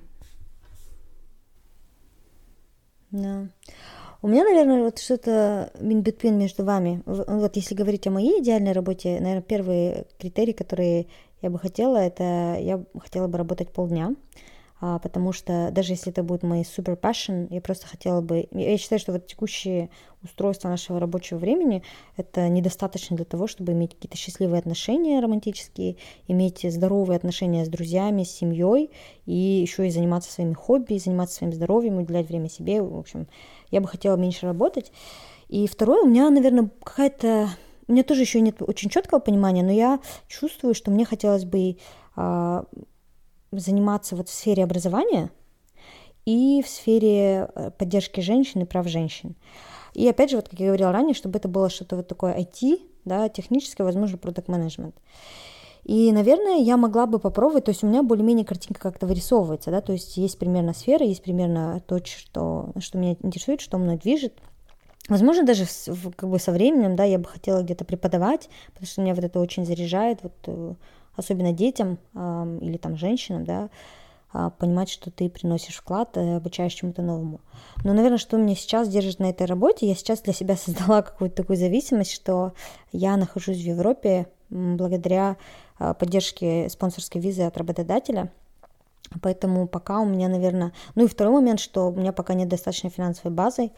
[3.11, 3.41] Да.
[3.41, 3.49] No.
[4.21, 7.01] У меня, наверное, вот что-то in между вами.
[7.05, 11.07] Вот если говорить о моей идеальной работе, наверное, первый критерий, который
[11.41, 14.13] я бы хотела, это я хотела бы работать полдня,
[14.81, 18.47] а, потому что даже если это будет мой супер passion, я просто хотела бы...
[18.51, 19.89] Я считаю, что вот текущее
[20.21, 21.83] устройство нашего рабочего времени—
[22.17, 25.95] это недостаточно для того, чтобы иметь какие-то счастливые отношения романтические,
[26.27, 28.91] иметь здоровые отношения с друзьями, с семьей,
[29.25, 32.81] и еще и заниматься своими хобби, заниматься своим здоровьем, уделять время себе.
[32.81, 33.27] В общем,
[33.71, 34.91] я бы хотела меньше работать.
[35.47, 37.49] И второе, у меня, наверное, какая-то...
[37.87, 41.77] У меня тоже еще нет очень четкого понимания, но я чувствую, что мне хотелось бы
[42.15, 42.65] а,
[43.51, 45.31] заниматься вот в сфере образования
[46.25, 49.35] и в сфере э, поддержки женщин и прав женщин.
[49.95, 52.81] И опять же, вот как я говорила ранее, чтобы это было что-то вот такое IT,
[53.05, 54.95] да, техническое, возможно, продукт менеджмент.
[55.83, 59.81] И, наверное, я могла бы попробовать, то есть у меня более-менее картинка как-то вырисовывается, да,
[59.81, 64.33] то есть есть примерно сфера, есть примерно то, что, что меня интересует, что мной движет.
[65.07, 65.65] Возможно, даже
[66.15, 69.39] как бы со временем, да, я бы хотела где-то преподавать, потому что меня вот это
[69.39, 70.73] очень заряжает, вот э,
[71.15, 73.69] особенно детям э, или там женщинам, да,
[74.33, 77.41] э, понимать, что ты приносишь вклад, э, обучаешь чему-то новому.
[77.83, 81.37] Но, наверное, что меня сейчас держит на этой работе, я сейчас для себя создала какую-то
[81.37, 82.53] такую зависимость, что
[82.91, 85.37] я нахожусь в Европе благодаря
[85.79, 88.31] э, поддержке спонсорской визы от работодателя.
[89.21, 90.73] Поэтому пока у меня, наверное...
[90.95, 93.71] Ну и второй момент, что у меня пока нет достаточной финансовой базы,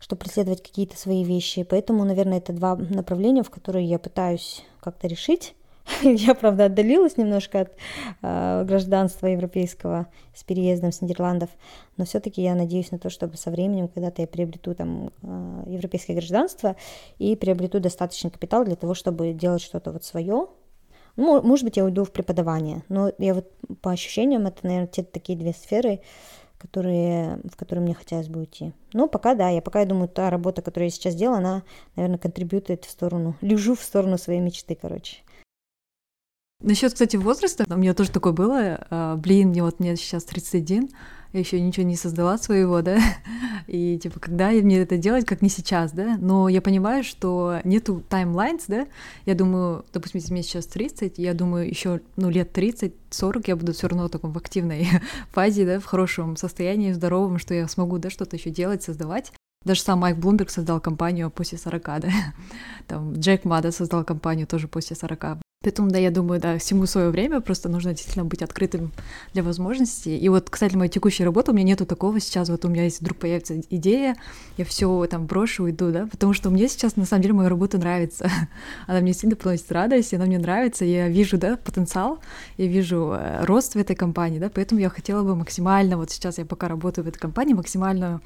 [0.00, 1.62] чтобы преследовать какие-то свои вещи.
[1.62, 5.54] Поэтому, наверное, это два направления, в которые я пытаюсь как-то решить.
[6.02, 7.72] Я, правда, отдалилась немножко от
[8.22, 11.50] э, гражданства европейского с переездом с Нидерландов,
[11.96, 16.16] но все-таки я надеюсь на то, чтобы со временем когда-то я приобрету там э, европейское
[16.16, 16.76] гражданство
[17.18, 20.46] и приобрету достаточный капитал для того, чтобы делать что-то вот свое.
[21.16, 23.50] Ну, может быть, я уйду в преподавание, но я вот
[23.82, 26.00] по ощущениям это, наверное, те такие две сферы,
[26.58, 28.72] которые, в которые мне хотелось бы уйти.
[28.92, 31.62] Но пока да, я пока я думаю, та работа, которую я сейчас делаю, она,
[31.96, 35.16] наверное, контрибьютит в сторону, лежу в сторону своей мечты, короче.
[36.62, 38.86] Насчет, кстати, возраста, у меня тоже такое было.
[38.90, 40.90] А, блин, мне вот мне сейчас 31,
[41.32, 42.98] я еще ничего не создала своего, да,
[43.66, 48.02] и типа, когда мне это делать, как не сейчас, да, но я понимаю, что нету
[48.08, 48.86] таймлайнс, да,
[49.24, 53.72] я думаю, допустим, если мне сейчас 30, я думаю, еще, ну, лет 30-40 я буду
[53.72, 54.86] все равно в таком в активной
[55.32, 59.32] фазе, да, в хорошем состоянии, здоровом, что я смогу, да, что-то еще делать, создавать.
[59.64, 62.10] Даже сам Майк Блумберг создал компанию после 40, да.
[62.88, 65.41] Там Джек Мада создал компанию тоже после 40.
[65.62, 68.92] Поэтому, да, я думаю, да, всему свое время, просто нужно действительно быть открытым
[69.32, 70.18] для возможностей.
[70.18, 73.00] И вот, кстати, моя текущая работа, у меня нету такого сейчас, вот у меня есть
[73.00, 74.16] вдруг появится идея,
[74.56, 77.78] я все там брошу, уйду, да, потому что мне сейчас, на самом деле, моя работа
[77.78, 78.28] нравится.
[78.86, 82.18] Она мне сильно приносит радость, она мне нравится, я вижу, да, потенциал,
[82.56, 86.38] я вижу э, рост в этой компании, да, поэтому я хотела бы максимально, вот сейчас
[86.38, 88.20] я пока работаю в этой компании, максимально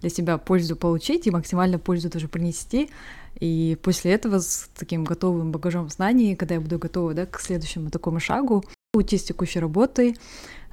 [0.00, 2.90] для себя пользу получить и максимально пользу тоже принести,
[3.38, 7.90] и после этого с таким готовым багажом знаний, когда я буду готова да, к следующему
[7.90, 8.64] такому шагу,
[8.94, 10.16] уйти с текущей работы,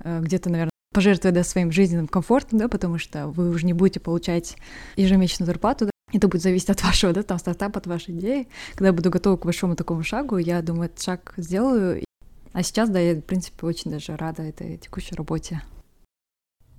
[0.03, 3.99] э, где-то, наверное, пожертвовать да, своим жизненным комфортом, да, потому что вы уже не будете
[3.99, 4.57] получать
[4.97, 8.47] ежемесячную зарплату, да, это будет зависеть от вашего, да, там, стартапа, от вашей идеи.
[8.71, 12.03] Когда я буду готова к большому такому шагу, я думаю, этот шаг сделаю.
[12.51, 15.61] А сейчас, да, я, в принципе, очень даже рада этой текущей работе.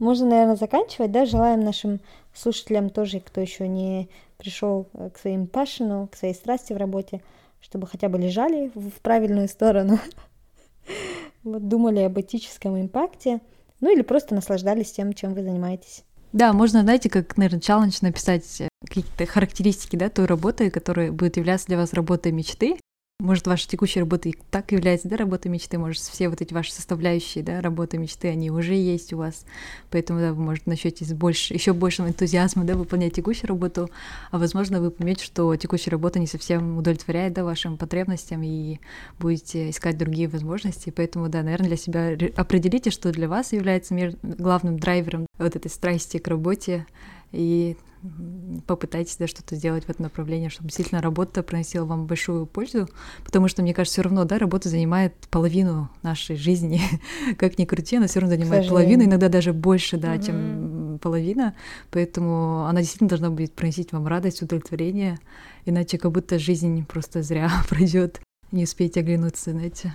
[0.01, 1.27] Можно, наверное, заканчивать, да?
[1.27, 2.01] Желаем нашим
[2.35, 7.21] слушателям тоже, кто еще не пришел э, к своим пашину, к своей страсти в работе,
[7.61, 9.99] чтобы хотя бы лежали в правильную сторону,
[11.45, 13.41] вот, думали об этическом импакте,
[13.81, 16.03] ну или просто наслаждались тем, чем вы занимаетесь.
[16.33, 21.67] Да, можно, знаете, как, наверное, челлендж написать какие-то характеристики, да, той работы, которая будет являться
[21.67, 22.79] для вас работой мечты,
[23.21, 26.73] может, ваша текущая работа и так является, да, работой мечты, может, все вот эти ваши
[26.73, 29.45] составляющие, да, работы мечты, они уже есть у вас,
[29.91, 33.91] поэтому, да, вы, может, начнете с больше, еще большим энтузиазмом, да, выполнять текущую работу,
[34.31, 38.81] а, возможно, вы поймете, что текущая работа не совсем удовлетворяет, да, вашим потребностям, и
[39.19, 44.79] будете искать другие возможности, поэтому, да, наверное, для себя определите, что для вас является главным
[44.79, 46.87] драйвером вот этой страсти к работе,
[47.33, 47.77] и
[48.67, 52.89] попытайтесь да, что-то сделать в этом направлении, чтобы действительно работа приносила вам большую пользу,
[53.25, 56.81] потому что, мне кажется, все равно, да, работа занимает половину нашей жизни,
[57.39, 60.27] как ни крути, она все равно занимает половину, иногда даже больше, да, mm-hmm.
[60.27, 61.55] чем половина,
[61.91, 65.19] поэтому она действительно должна будет приносить вам радость, удовлетворение,
[65.67, 68.21] иначе как будто жизнь просто зря пройдет,
[68.51, 69.95] не успеете оглянуться, знаете.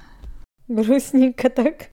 [0.68, 1.90] Грустненько так.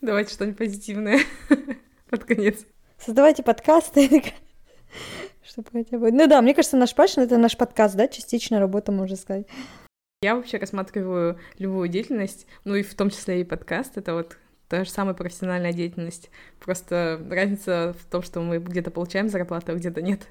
[0.00, 1.20] Давайте что-нибудь позитивное
[2.10, 2.64] под конец.
[3.04, 4.08] Создавайте подкасты.
[5.44, 6.12] Чтобы хотя бы...
[6.12, 9.48] Ну да, мне кажется, наш пашин— это наш подкаст, да, частичная работа, можно сказать.
[10.22, 14.38] Я вообще рассматриваю любую деятельность, ну и в том числе и подкаст, это вот
[14.68, 16.30] та же самая профессиональная деятельность.
[16.60, 20.28] Просто разница в том, что мы где-то получаем зарплату, а где-то нет.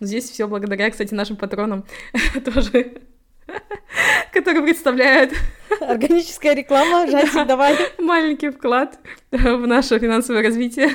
[0.00, 1.84] Но здесь все благодаря, кстати, нашим патронам
[2.44, 3.00] тоже
[4.32, 5.32] который представляет
[5.80, 7.76] Органическая реклама, Жасик, давай.
[7.98, 8.98] маленький вклад
[9.30, 10.90] в наше финансовое развитие.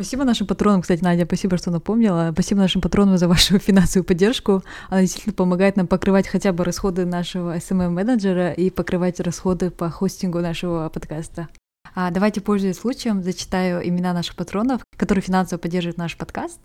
[0.00, 2.30] Спасибо нашим патронам, кстати, Надя, спасибо, что напомнила.
[2.32, 4.62] Спасибо нашим патронам за вашу финансовую поддержку.
[4.88, 10.40] Она действительно помогает нам покрывать хотя бы расходы нашего SMM-менеджера и покрывать расходы по хостингу
[10.40, 11.50] нашего подкаста.
[11.94, 16.60] А давайте, пользуясь случаем, зачитаю имена наших патронов, которые финансово поддерживают наш подкаст.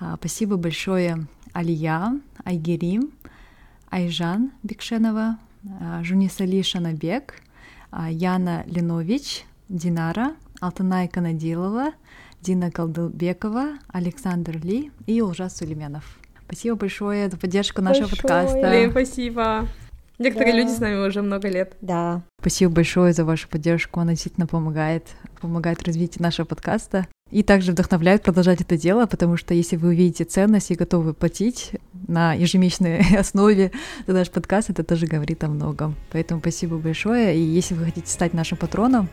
[0.00, 3.12] А, спасибо большое Алия, Айгерим,
[3.88, 5.38] Айжан Бекшенова,
[5.80, 7.34] а, Жунисали Шанабек,
[7.92, 11.92] а, Яна Ленович, Динара, Алтанай Канадилова,
[12.40, 16.18] Дина Колдылбекова, Александр Ли и Улжас Сулейменов.
[16.46, 18.22] Спасибо большое за поддержку нашего Большое.
[18.22, 18.68] подкаста.
[18.70, 19.68] Блин, спасибо.
[20.18, 20.58] Некоторые Да.
[20.58, 21.76] люди с нами уже много лет.
[21.80, 22.22] Да.
[22.40, 24.00] Спасибо большое за вашу поддержку.
[24.00, 25.06] Она действительно помогает,
[25.40, 27.06] помогает развитию нашего подкаста.
[27.30, 31.72] И также вдохновляет продолжать это дело, потому что если вы увидите ценность и готовы платить
[32.08, 33.70] на ежемесячной основе
[34.06, 35.94] за наш подкаст, это тоже говорит о многом.
[36.10, 37.36] Поэтому спасибо большое.
[37.36, 39.08] И если вы хотите стать нашим патроном,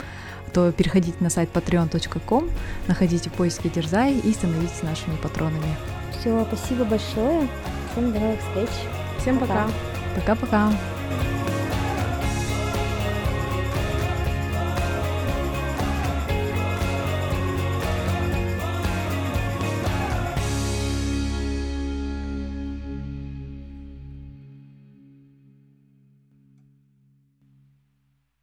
[0.53, 2.49] то переходите на сайт patreon.com,
[2.87, 5.75] находите в поиске Дерзай и становитесь нашими патронами.
[6.19, 7.47] Все, спасибо большое.
[7.91, 8.69] Всем до новых встреч.
[9.19, 9.67] Всем пока.
[10.15, 10.96] Пока-пока!